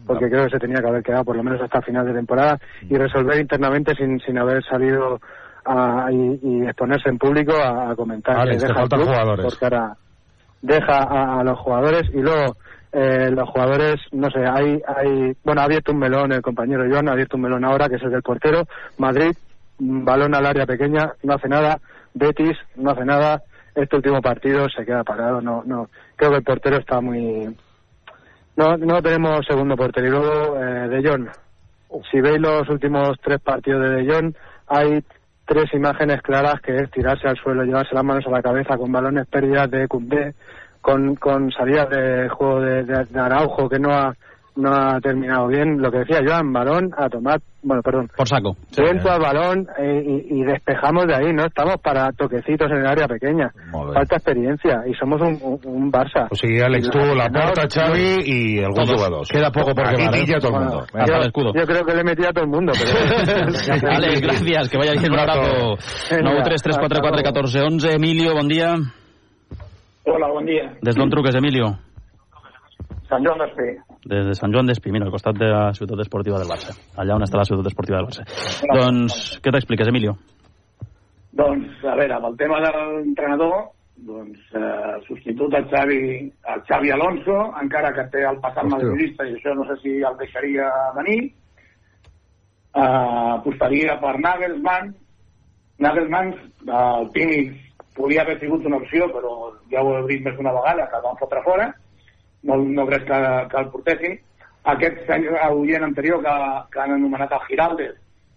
[0.06, 2.58] porque creo que se tenía que haber quedado por lo menos hasta final de temporada
[2.80, 5.20] y resolver internamente sin, sin haber salido
[5.68, 9.44] a, y, y exponerse en público a, a comentar Alex, deja faltan jugadores.
[9.44, 9.96] porque ahora
[10.62, 12.56] deja a, a los jugadores y luego
[12.92, 17.08] eh, los jugadores, no sé, hay, hay, bueno, ha abierto un melón el compañero Joan,
[17.08, 18.62] ha abierto un melón ahora que es el del portero,
[18.96, 19.32] Madrid,
[19.78, 21.78] mm, balón al área pequeña, no hace nada,
[22.14, 23.42] Betis, no hace nada,
[23.74, 27.54] este último partido se queda parado, no, no, creo que el portero está muy,
[28.58, 30.08] no, no tenemos segundo portero.
[30.08, 31.28] Y luego, eh, De Jong.
[32.10, 34.34] Si veis los últimos tres partidos de De Jong,
[34.66, 35.00] hay
[35.48, 38.92] tres imágenes claras que es tirarse al suelo, llevarse las manos a la cabeza con
[38.92, 40.34] balones pérdidas de Koundé,
[40.82, 44.14] con, con salidas de juego de Araujo que no ha,
[44.58, 45.80] no ha terminado bien.
[45.80, 48.56] Lo que decía Joan, balón a tomar, bueno, perdón, Por saco.
[48.76, 52.86] Dentro al balón eh, y, y despejamos de ahí, no estamos para toquecitos en el
[52.86, 53.50] área pequeña.
[53.72, 56.26] Falta experiencia y somos un, un, un Barça.
[56.30, 58.96] O sigui, Àlex, tu, la porta, Xavi alguns Todos.
[59.00, 59.28] jugadors.
[59.30, 60.20] Queda poco por Aquí quemar, ¿eh?
[60.24, 60.86] pilla todo el mundo.
[60.92, 61.52] Bueno, Hasta el yo, escudo.
[61.54, 63.88] yo creo que le metí a todo el mundo, pero...
[63.96, 65.76] Àlex, gràcies, que vaya bien, un abrazo.
[66.10, 67.94] 9 3 3 4 4 14 11.
[67.94, 68.74] Emilio, bon dia.
[70.04, 70.72] Hola, bon dia.
[70.82, 71.78] Des d'on truques, Emilio?
[73.08, 73.68] Sant Joan d'Espí.
[74.12, 76.74] Des de Sant Joan d'Espí, mira, al costat de la ciutat esportiva del Barça.
[77.00, 78.26] Allà on està la ciutat esportiva del Barça.
[78.68, 80.12] Doncs, què t'expliques, Emilio?
[81.38, 83.56] Doncs, a veure, amb el tema de l'entrenador,
[84.08, 84.60] doncs, eh,
[84.94, 86.02] el substitut del Xavi,
[86.54, 88.76] el Xavi Alonso, encara que té el passat Hòstia.
[88.76, 90.68] madridista, i això no sé si el deixaria
[91.00, 91.32] venir,
[92.74, 94.94] eh, apostaria per Nagelsmann.
[95.78, 96.34] Nagelsmann,
[96.66, 97.40] el Pini
[97.96, 101.02] podia haver sigut una opció, però ja ho he dit més d'una vegada, que el
[101.02, 101.74] van fotre fora.
[102.42, 103.20] No, no crec que,
[103.50, 104.18] que el portessin.
[104.68, 106.34] Aquest senyor oient anterior que,
[106.72, 107.94] que han anomenat el Giraldes,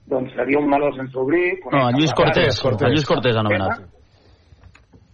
[0.10, 1.60] doncs seria un meló sense obrir.
[1.72, 2.62] No, a Lluís Cortés.
[2.66, 3.84] A Lluís Cortés anomenat.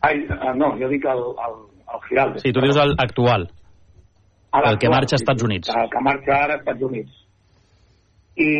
[0.08, 1.56] Ai, eh, no, jo dic el, el,
[1.94, 2.44] el Giraldes.
[2.46, 3.48] Sí, tu dius el actual.
[4.52, 5.74] A el que l'actual, marxa a sí, Estats Units.
[5.76, 7.24] El que marxa ara a Estats Units.
[8.38, 8.52] I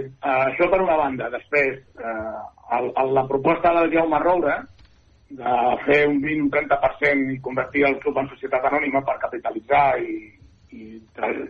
[0.00, 1.28] eh, això per una banda.
[1.36, 2.40] Després, eh,
[2.78, 4.58] el, el, la proposta del Jaume Roura
[5.28, 5.54] de
[5.84, 10.16] fer un 20-30% i convertir el club en societat anònima per capitalitzar i,
[10.72, 10.88] i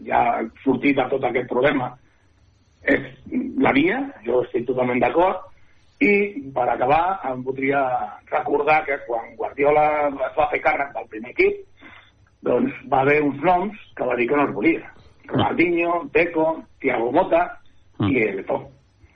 [0.07, 0.23] ja
[0.65, 1.93] sortir de tot aquest problema
[2.83, 3.07] és
[3.63, 5.47] la via, jo estic totalment d'acord,
[5.99, 6.13] i
[6.55, 7.81] per acabar em voldria
[8.31, 11.65] recordar que quan Guardiola es va fer càrrec del primer equip,
[12.47, 14.93] doncs va haver uns noms que va dir que no es volia.
[15.27, 16.47] Ronaldinho, Deco,
[16.81, 17.43] Thiago Mota
[18.07, 18.71] i Eto'o.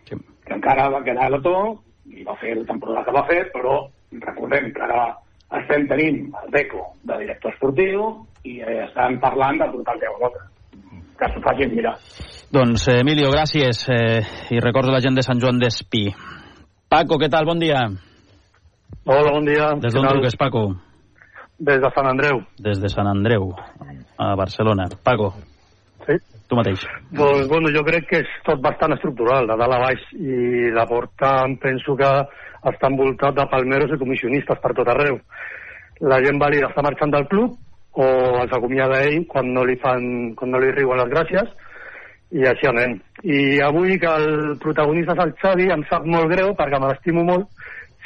[0.05, 1.77] Que encara va quedar a l'Eto'o
[2.11, 3.77] i va fer la temporada que va fer, però
[4.21, 5.05] recordem que ara
[5.63, 8.09] estem tenint el Deco de director esportiu
[8.45, 10.47] i eh, estan parlant de portar el Thiago Mota.
[11.19, 11.95] Que s'ho facin mirar.
[12.53, 13.85] Doncs, eh, Emilio, gràcies.
[13.93, 14.23] Eh,
[14.57, 16.09] I recordo la gent de Sant Joan d'Espí.
[16.89, 17.47] Paco, què tal?
[17.49, 17.85] Bon dia.
[19.05, 19.73] Hola, bon dia.
[19.81, 20.67] Des d'on truques, Paco?
[21.59, 22.43] Des de Sant Andreu.
[22.59, 23.53] Des de Sant Andreu,
[24.19, 24.89] a Barcelona.
[25.05, 25.33] Paco.
[26.07, 26.19] Sí.
[26.53, 26.82] Tu mateix.
[27.16, 30.84] Doncs, bueno, jo crec que és tot bastant estructural, de dalt a baix, i la
[30.84, 32.11] porta em penso que
[32.68, 35.16] està envoltat de palmeros i comissionistes per tot arreu.
[36.12, 37.57] La gent vàlida està marxant del club
[38.05, 38.07] o
[38.42, 40.05] els acomiada ell quan no li fan,
[40.36, 41.48] quan no li riuen les gràcies
[42.36, 42.98] i així anem.
[43.24, 47.24] I avui que el protagonista és el Xavi em sap molt greu perquè me l'estimo
[47.28, 47.48] molt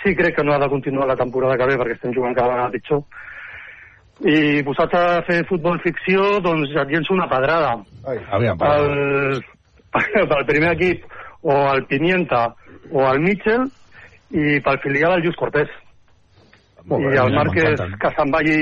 [0.03, 2.55] sí crec que no ha de continuar la temporada que ve perquè estem jugant cada
[2.55, 3.03] vegada pitjor
[4.25, 7.75] i posats a fer futbol ficció doncs et llenço una pedrada
[8.33, 9.43] Aviam, el,
[10.31, 11.05] pel primer equip
[11.45, 12.47] o el Pimienta
[12.93, 13.67] o el Mitchell
[14.33, 15.69] i pel filial el Lluís Cortés
[16.87, 17.95] Molt bé, i el mira, Marc és m'encanten.
[17.99, 18.59] que se'n vagi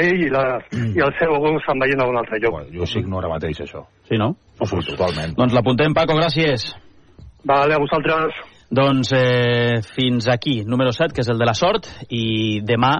[0.00, 0.42] ell i, la,
[0.78, 3.82] i el seu gol se'n vagin a un altre lloc Jo signo ara mateix, això.
[4.06, 4.36] Sí, no?
[4.62, 5.34] Sí, totalment.
[5.34, 6.68] Doncs l'apuntem, Paco, gràcies.
[7.46, 8.38] Vale, a vosaltres.
[8.70, 12.92] Doncs eh, fins aquí, número 7, que és el de la sort, i demà,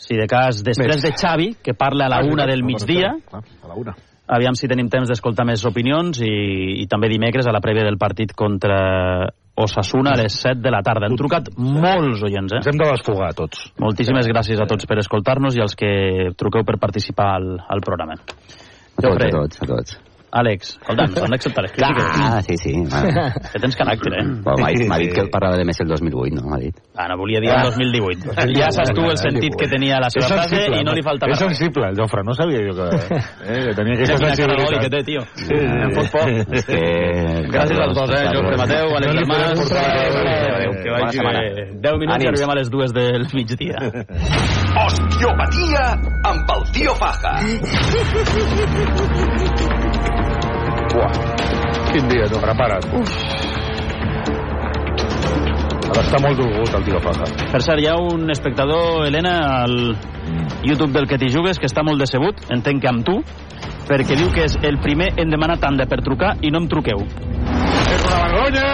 [0.00, 1.02] si de cas, després Més.
[1.04, 3.94] de Xavi, que parla a la Ah, una del migdia, A la una.
[4.26, 7.98] aviam si tenim temps d'escoltar més opinions, i, i també dimecres a la prèvia del
[7.98, 9.28] partit contra
[9.60, 11.06] Osasuna a les 7 de la tarda.
[11.10, 12.60] Han trucat molts oients, eh?
[12.62, 13.66] Ens hem de desfogar, tots.
[13.78, 18.14] Moltíssimes gràcies a tots per escoltar-nos i als que truqueu per participar al, al programa.
[18.16, 19.98] A tots, a tots, a tots.
[20.30, 22.04] Àlex, escolta'm, s'han d'acceptar les crítiques.
[22.22, 22.72] Ah, sí, sí.
[22.94, 23.32] Ah.
[23.50, 24.24] Que tens caràcter, eh?
[24.44, 26.44] Bueno, M'ha dit que parlava de Messi el 2008, no?
[26.52, 26.76] M'ha dit.
[26.94, 28.30] Ah, no volia dir el 2018.
[28.60, 31.02] Ja saps tu el sentit que tenia la seva És frase sensible, i no li
[31.02, 31.48] faltava És res.
[31.56, 34.66] sensible, el Jofre, no sabia jo que, eh, que tenia aquesta quina sensibilitat.
[34.70, 35.20] d'oli que té, tio.
[35.34, 36.26] Sí, Em fot por.
[36.30, 36.78] És que...
[37.50, 38.22] Gràcies als dos, eh?
[38.30, 39.10] Jofre Mateu, Àlex
[39.80, 41.66] Adéu, que vagi bé.
[41.80, 43.78] 10 minuts i arribem a les dues del migdia.
[44.86, 45.84] Osteopatia
[46.30, 47.34] amb el tio Faja.
[50.90, 51.12] Buah.
[51.92, 52.84] Quin dia, tu, prepara't.
[52.98, 53.10] Uf.
[55.90, 57.26] Ha d'estar molt dolgut, el tio Faja.
[57.50, 59.34] Per cert, hi ha un espectador, Helena,
[59.64, 59.96] al
[60.62, 63.16] YouTube del que t'hi jugues, que està molt decebut, entenc que amb tu,
[63.88, 67.02] perquè diu que és el primer en demanar tanda per trucar i no em truqueu.
[67.90, 68.68] És una vergonya!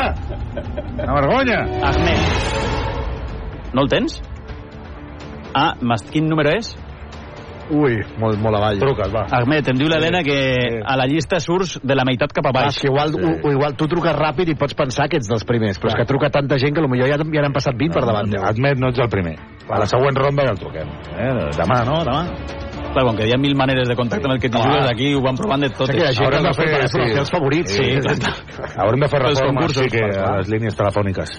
[1.06, 1.60] Una vergonya!
[1.88, 2.20] Ahmed.
[3.72, 4.20] No el tens?
[5.56, 6.74] Ah, mas, quin número és?
[7.70, 8.78] Ui, molt, molt avall.
[8.78, 9.24] Truca't, va.
[9.40, 10.36] Ahmed, em diu l'Helena que
[10.86, 12.76] a la llista surts de la meitat cap a Ah, baix.
[12.76, 13.32] és que igual, sí.
[13.42, 16.04] o, igual tu truques ràpid i pots pensar que ets dels primers, però és que
[16.06, 18.30] truca tanta gent que potser ja, ja n'han passat 20 per davant.
[18.30, 18.44] teu.
[18.44, 19.34] Admet, no ets el primer.
[19.68, 20.88] A la següent ronda ja el truquem.
[21.18, 21.50] Eh?
[21.58, 22.04] Demà, no?
[22.06, 22.22] Demà?
[22.92, 25.12] Clar, com que hi ha mil maneres de contacte amb el que t'hi jugues, aquí
[25.12, 27.18] ho van provant de O sigui hi ha gent Haurem de no fer- sí.
[27.18, 27.72] els favorits.
[27.74, 28.76] Sí, clar.
[28.78, 31.34] Haurem de fer reformes, concursos, sí que a les línies telefòniques.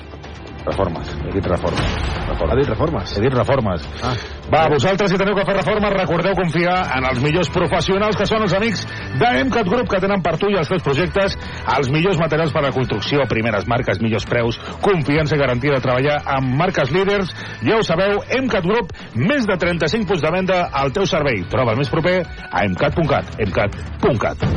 [0.68, 1.80] Reformes, he dit reformes.
[2.28, 2.52] reformes.
[2.52, 3.12] Ha dit reformes?
[3.18, 3.86] He dit reformes.
[4.04, 4.14] Ah.
[4.52, 8.44] Va, vosaltres si teniu que fer reformes, recordeu confiar en els millors professionals que són
[8.44, 8.84] els amics
[9.20, 11.38] d'Emcat Group que tenen per tu i els teus projectes
[11.78, 15.84] els millors materials per a la construcció, primeres marques, millors preus, confiança i garantia de
[15.84, 17.32] treballar amb marques líders.
[17.64, 21.44] Ja ho sabeu, Emcat Group, més de 35 punts de venda al teu servei.
[21.52, 22.20] Troba el més proper
[22.52, 23.38] a emcat.cat.
[23.48, 24.48] emcat.cat.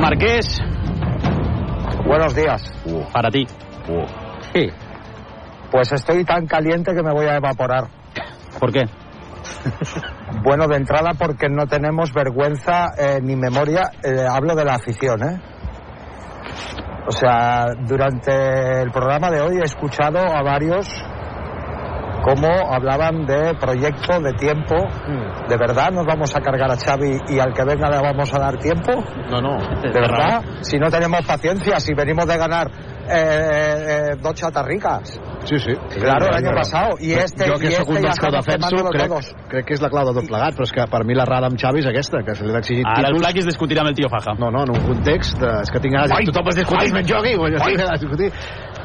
[0.00, 0.60] Marqués,
[2.04, 2.62] Buenos días.
[3.12, 3.46] para ti.
[4.52, 4.89] Sí.
[5.70, 7.84] Pues estoy tan caliente que me voy a evaporar.
[8.58, 8.84] ¿Por qué?
[10.42, 13.90] Bueno, de entrada porque no tenemos vergüenza eh, ni memoria.
[14.02, 15.40] eh, hablo de la afición, ¿eh?
[17.06, 20.86] O sea, durante el programa de hoy he escuchado a varios
[22.22, 24.76] cómo hablaban de proyecto, de tiempo.
[25.48, 28.38] ¿De verdad nos vamos a cargar a Xavi y al que venga le vamos a
[28.38, 28.92] dar tiempo?
[29.30, 29.58] No, no.
[29.82, 30.42] ¿De verdad?
[30.62, 32.70] Si no tenemos paciencia, si venimos de ganar
[33.10, 35.20] eh, eh, dos chatarricas.
[35.44, 35.72] Sí, sí.
[35.98, 36.96] Claro, el año pasado.
[37.00, 39.10] I este, jo que sóc este un dels que defenso, crec,
[39.48, 41.48] crec que és la clau de tot plegat, però és que per mi la rada
[41.48, 43.22] amb Xavi és aquesta, que se li ha exigit Ara el títols.
[43.24, 44.34] Flaquis discutirà amb el tio Faja.
[44.38, 45.50] No, no, en un context de...
[45.64, 46.12] És que tinc ganes...
[46.16, 47.76] Ai, tothom es discuteix, ai, menys jo aquí, guanya, ai.
[47.76, 48.32] sí, a discutir.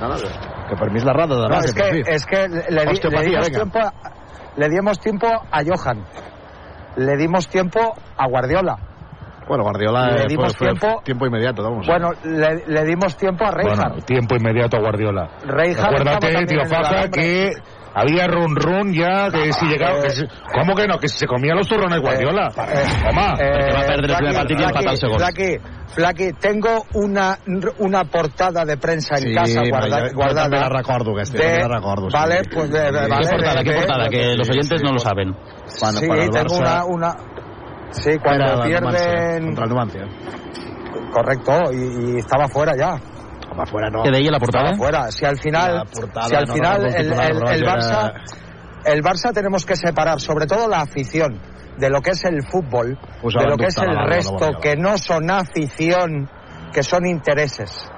[0.01, 0.15] No, no,
[0.69, 1.67] que per mi és la rada de No, base.
[1.67, 2.01] es que, per mi.
[2.15, 3.93] es que le, di- le dimos tiempo, a-
[4.57, 6.05] le dimos tiempo a Johan.
[6.97, 8.77] Le dimos tiempo a Guardiola.
[9.47, 11.85] Bueno, Guardiola Le eh, dimos fue, fue tiempo- tiempo inmediato, vamos.
[11.87, 13.77] Bueno, le, le dimos tiempo a Reijard.
[13.91, 15.27] Bueno, tiempo inmediato a Guardiola.
[15.43, 15.87] Reijard estaba
[16.17, 17.51] Acuérdate, también tío Faja, que
[17.93, 20.01] había run run ya, que si llegaba...
[20.01, 20.97] Que si- ¿Cómo que no?
[20.97, 22.49] Que si se comía los turrones Guardiola.
[22.57, 25.19] Home, Eh, va a perder el primer partido y empata el segundo.
[25.19, 27.37] Flaqui, Flaqui, tengo una,
[27.79, 30.43] una portada de prensa en Sí, casa guarda- jo guardada.
[30.49, 32.17] també la recordo, aquesta, també la recordo, sí.
[32.17, 33.55] Vale, pues de, de- ¿Qué vale, ¿Qué portada?
[33.55, 34.09] de- ¿Qué de- portada?
[34.09, 35.33] Que los oyentes no lo saben.
[35.79, 37.15] Cuando- sí, para el tengo Barça- una, una...
[38.01, 39.45] Sí, cuando Numancia, pierden...
[39.45, 40.01] Contra el Numancia.
[41.11, 42.93] Correcto, y, y estaba fuera ya.
[43.51, 44.03] Home, afuera no.
[44.03, 44.71] ¿Qué deia la portada?
[44.71, 45.11] Estaba fuera.
[45.11, 48.13] Si al final, La portada, si al no final el Barça,
[48.85, 51.39] el Barça tenemos que separar, sobre todo la afición,
[51.77, 54.97] de lo que es el fútbol, Posava de lo que es el resto, que no
[54.97, 56.29] son afición,
[56.73, 57.89] que son intereses.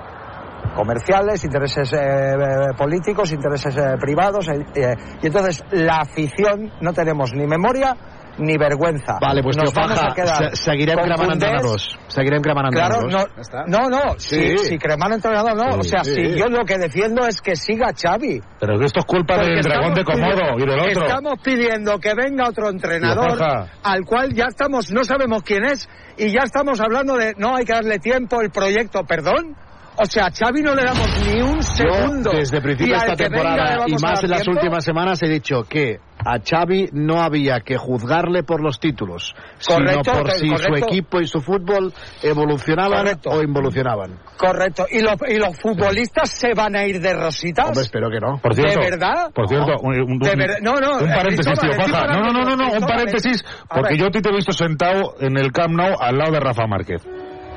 [0.76, 4.48] comerciales, intereses eh, eh, políticos, intereses eh, privados.
[4.50, 7.96] eh, eh, y entonces la afición no tenemos ni memoria
[8.38, 9.18] ni vergüenza.
[9.22, 11.98] Vale, pues Nos vamos Faja, a quedar se- seguirem cremant entrenadors.
[12.08, 13.50] Seguirem cremant Claro, entrenadors.
[13.68, 14.58] no, no, no, si, Sí.
[14.60, 16.14] si cremar entrenador no, Sí, o sea, sí.
[16.16, 18.42] si yo lo que defiendo es que siga Xavi.
[18.60, 21.06] Pero que esto es culpa Porque del dragón de pidiendo- y del otro.
[21.08, 23.38] Estamos pidiendo que venga otro entrenador
[23.84, 27.66] al cual ya estamos, no sabemos quién es, y ya estamos hablando de no hay
[27.66, 29.56] que darle tiempo el proyecto, perdón.
[30.00, 32.32] O sea, a Xavi no le damos ni un segundo.
[32.32, 34.60] Yo, desde el principio Y de esta venga temporada y más en las tiempo.
[34.60, 39.34] últimas semanas he dicho que a Xavi no había que juzgarle por los títulos,
[39.68, 43.30] Correcto, sino por si su equipo y su fútbol evolucionaban Correcto.
[43.32, 44.20] o involucionaban.
[44.38, 44.86] Correcto.
[44.92, 47.68] ¿Y los, ¿Y los futbolistas se van a ir de rositas?
[47.70, 48.38] Hombre, espero que no.
[48.40, 49.32] Por cierto, ¿De verdad?
[49.34, 51.72] Por cierto, un, un- De ver- no, no, un paréntesis, tío.
[51.88, 55.16] No, no, no, no, no, un paréntesis, porque yo a ti te he visto sentado
[55.20, 57.02] en el Camp Nou al lado de Rafa Márquez.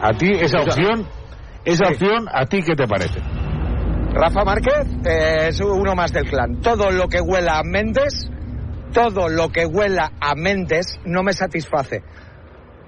[0.03, 1.07] A ti esa opción,
[1.65, 1.93] esa Sí.
[1.95, 3.21] opción, ¿a ti qué te parece?
[4.13, 6.61] Rafa Márquez eh, es uno más del clan.
[6.61, 8.29] Todo lo que huela a Méndez,
[8.93, 12.03] todo lo que huela a Méndez no me satisface.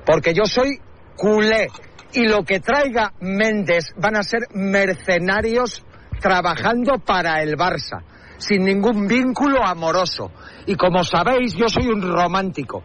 [0.04, 0.80] Porque yo soy
[1.16, 1.68] culé.
[2.14, 5.84] Y lo que traiga Méndez van a ser mercenarios
[6.20, 8.02] trabajando para el Barça,
[8.38, 10.30] sin ningún vínculo amoroso.
[10.66, 12.82] Y como sabéis, yo soy un romántico.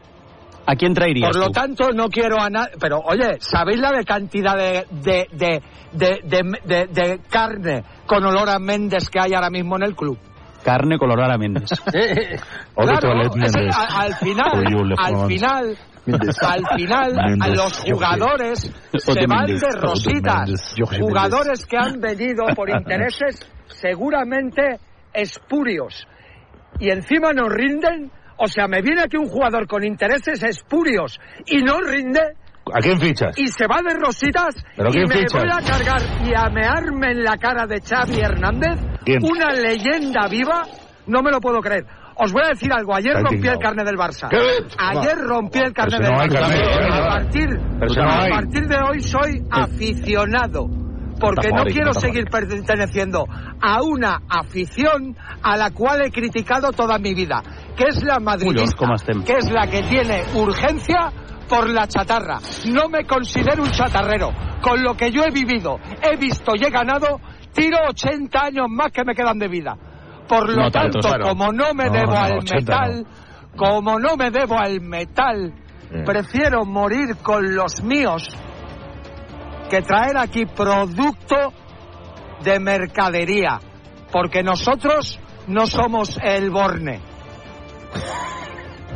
[0.69, 1.51] ¿A quién traerías Por lo tú?
[1.53, 2.73] tanto, no quiero a nadie.
[2.79, 5.61] Pero, oye, ¿sabéis la de cantidad de, de, de,
[5.93, 9.95] de, de- de- de carne con olor a Méndez que hay ahora mismo en el
[9.95, 10.17] club?
[10.65, 11.69] Carne colorada a Méndez.
[13.45, 15.77] Ese- a- al final, al final,
[16.41, 18.59] al final, a los jugadores
[18.97, 20.75] se van de rositas.
[20.99, 24.79] Jugadores que han venido por intereses seguramente
[25.13, 26.05] espurios.
[26.79, 28.11] Y encima no rinden.
[28.37, 32.21] O sea, me viene aquí un jugador con intereses espurios y no rinde
[32.73, 33.37] ¿A quién fichas?
[33.37, 35.41] y se va de rositas ¿Pero y me fichas?
[35.41, 39.23] voy a cargar y a mearme en la cara de Xavi Hernández, ¿Quién?
[39.23, 40.63] una leyenda viva,
[41.07, 41.85] no me lo puedo creer.
[42.19, 44.27] Os voy a decir algo, ayer Está rompí el carnet del Barça.
[44.27, 44.39] ¿Qué?
[44.77, 46.39] Ayer rompí el carnet del Barça.
[46.39, 47.21] carnet, a
[47.53, 48.01] ¿eh?
[48.03, 50.67] a partir de hoy soy aficionado.
[51.19, 53.25] Porque no quiero seguir perteneciendo
[53.61, 57.41] a una afición a la cual he criticado toda mi vida,
[57.75, 58.85] que es la madridista,
[59.25, 61.11] que es la que tiene urgencia
[61.49, 62.39] por la chatarra.
[62.69, 64.31] No me considero un chatarrero.
[64.61, 67.19] Con lo que yo he vivido, he visto y he ganado,
[67.53, 69.77] tiro 80 años más que me quedan de vida.
[70.27, 71.29] Por lo No tanto, claro.
[71.29, 73.05] como no me No, debo no, al 80 metal,
[73.55, 75.53] como no me debo al metal,
[75.89, 76.03] Eh.
[76.05, 78.27] prefiero morir con los míos
[79.69, 81.53] que traer aquí producto
[82.43, 83.59] de mercadería.
[84.11, 86.99] Porque nosotros no somos el Borne.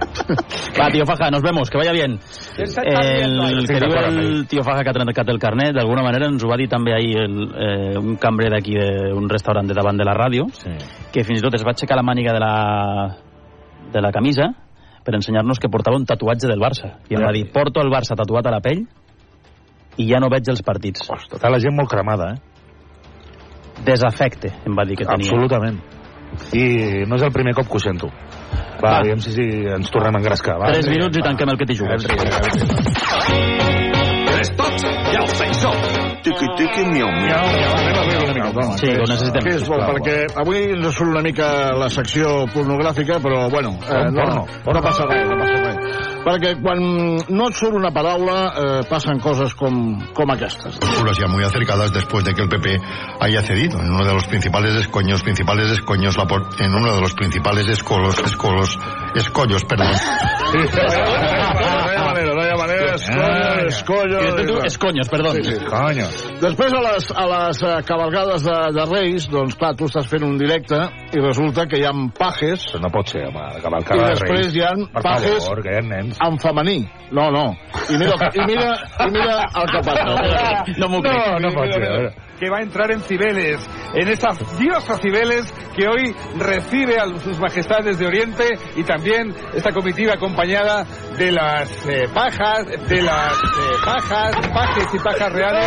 [0.80, 2.20] Va, tío Faja, nos vemos, que vaya bien.
[2.58, 6.50] El que diu el tio Faja que ha trencat el carnet, d'alguna manera ens ho
[6.50, 10.16] va dir també ahir el, eh, un cambrer d'aquí d'un restaurant de davant de la
[10.18, 10.74] ràdio, sí.
[11.14, 12.56] que fins i tot es va aixecar la màniga de la,
[13.94, 14.50] de la camisa
[15.06, 16.98] per ensenyar-nos que portava un tatuatge del Barça.
[17.10, 18.86] I em va dir, porto el Barça tatuat a la pell
[19.98, 21.04] i ja no veig els partits.
[21.08, 22.40] Ostres, està la gent molt cremada, eh?
[23.86, 25.26] Desafecte, em va dir que tenia.
[25.26, 25.82] Absolutament.
[26.56, 28.08] I no és el primer cop que ho sento.
[28.82, 28.98] Va, Va.
[29.02, 30.58] aviam si, si ens tornem a engrescar.
[30.62, 32.06] Va, Tres minuts i tanquem el que t'hi jugues.
[34.32, 35.76] Tres tots i el sensor.
[36.22, 37.46] Tiqui, tiqui, miau, miau.
[38.78, 39.44] Sí, ho necessitem.
[39.44, 44.08] Que és bo, perquè avui ens surt una mica la secció pornogràfica, però, bueno, eh,
[44.14, 46.11] no, no, no passa res, no passa res.
[46.22, 46.78] Perquè quan
[47.34, 49.74] no et surt una paraula, eh, passen coses com,
[50.14, 50.78] com aquestes.
[50.78, 52.80] posturas ya muy acercadas después de que el PP
[53.22, 57.02] haya cedido en uno de los principales escoños, principales escoños, la por- en uno de
[57.02, 58.78] los principales escolos, escolos,
[59.16, 59.88] escollos, perdón.
[60.54, 64.20] No hi ha manera, no hi ha manera, escollo, escollo...
[64.22, 65.34] I després tu, esconyos, perdó.
[65.36, 65.58] Sí, sí.
[65.66, 66.08] Coño.
[66.42, 70.26] Després, a les, a les eh, cavalgades de, de Reis, doncs clar, tu estàs fent
[70.28, 70.80] un directe
[71.12, 72.68] i resulta que hi ha pajes...
[72.72, 74.58] Però no pot ser, home, de I cavalcada de després Reis.
[74.58, 76.20] hi ha Per pajes favor, que hi ha nens.
[76.28, 76.80] en femení.
[77.12, 77.46] No, no.
[77.92, 78.74] I mira, i mira,
[79.06, 80.76] i mira el que passa.
[80.80, 81.24] No m'ho crec.
[81.28, 82.12] No, no pot ser.
[82.42, 83.62] que va a entrar en Cibeles,
[83.94, 89.72] en esta diosa Cibeles que hoy recibe a sus majestades de Oriente y también esta
[89.72, 90.84] comitiva acompañada
[91.18, 95.66] de las eh, pajas, de las eh, pajas, pajes y pajas reales.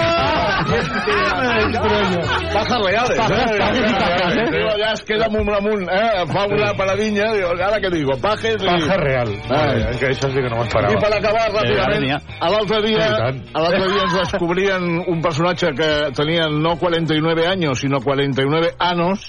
[2.53, 4.51] Pajas reales, eh?
[4.51, 6.25] Digo, ja es queda amunt amunt, eh?
[6.27, 8.17] Fa una paradinha, digo, ara què digo?
[8.21, 8.67] Pajes i...
[8.67, 9.31] Paja real.
[9.51, 9.81] Ai.
[9.81, 13.07] Eh, que això sí que no m'ho I per acabar Eh, ràpidament, a l'altre dia,
[13.55, 19.29] a l'altre dia ens descobrien un personatge que tenien no 49 anys, sinó 49 anos,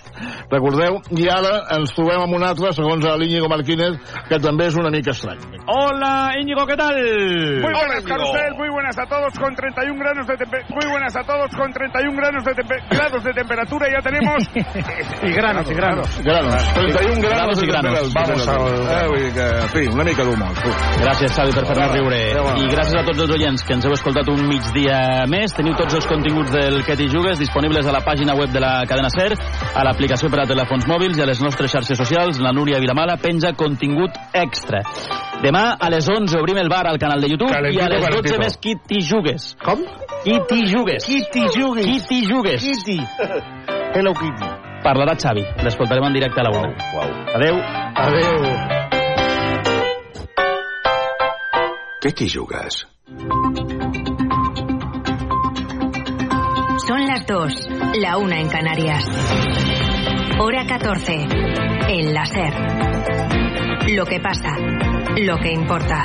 [0.52, 4.00] recordeu, i ara ens trobem amb un altre, segons l'Íñigo Martínez,
[4.30, 5.42] que també és una mica estrany.
[5.72, 6.96] Hola, Íñigo, ¿qué tal?
[6.96, 10.76] Muy buenas, Carusel, muy buenas a todos con 31 grados de temperatura.
[10.76, 13.88] Muy buenas a todos con 31 grados de, tempe grados de temperatura.
[13.92, 14.44] Ya tenemos.
[15.24, 16.24] y granos, y granos.
[16.24, 16.74] Granos.
[16.74, 18.14] 31 granos, Granos i granos.
[18.14, 18.60] Vamos al...
[18.60, 20.56] Eh, vull dir que, en fi, una mica d'humor.
[21.02, 22.20] Gràcies, Xavi, per fer-nos riure.
[22.60, 25.00] I gràcies a tots els oients que ens heu escoltat un migdia
[25.32, 25.56] més.
[25.56, 28.74] Teniu tots els continguts del Que t'hi jugues disponibles a la pàgina web de la
[28.90, 29.32] cadena SER,
[29.74, 32.42] a l'aplicació per a telèfons mòbils i a les nostres xarxes socials.
[32.44, 34.84] La Núria Vilamala penja contingut extra.
[35.46, 38.02] Demà a les 11 obrim el bar al canal de YouTube Calentito, i a les
[38.02, 38.40] 12 calentito.
[38.42, 39.56] més Qui t'hi jugues.
[39.64, 39.80] Com?
[40.26, 41.06] Qui t'hi jugues.
[41.08, 41.86] Qui t'hi jugues.
[41.86, 42.60] Qui t'hi jugues.
[42.60, 43.00] Kitty.
[43.96, 44.50] Hello Kitty.
[44.84, 45.46] Parlarà Xavi.
[45.64, 46.76] L'escoltarem en directe a la 1.
[47.40, 47.56] Adeu.
[48.04, 48.44] Adeu.
[52.04, 52.84] Què t'hi jugues?
[56.86, 57.54] Son las 2,
[58.02, 59.08] la una en Canarias.
[60.38, 61.14] Hora 14,
[61.88, 62.54] en la SER.
[63.96, 64.52] Lo que pasa,
[65.18, 66.04] lo que importa.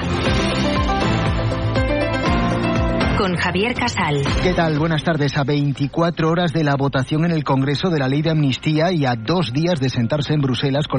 [3.19, 4.23] Con Javier Casal.
[4.43, 4.79] ¿Qué tal?
[4.79, 5.37] Buenas tardes.
[5.37, 9.05] A 24 horas de la votación en el Congreso de la ley de amnistía y
[9.05, 10.99] a dos días de sentarse en Bruselas con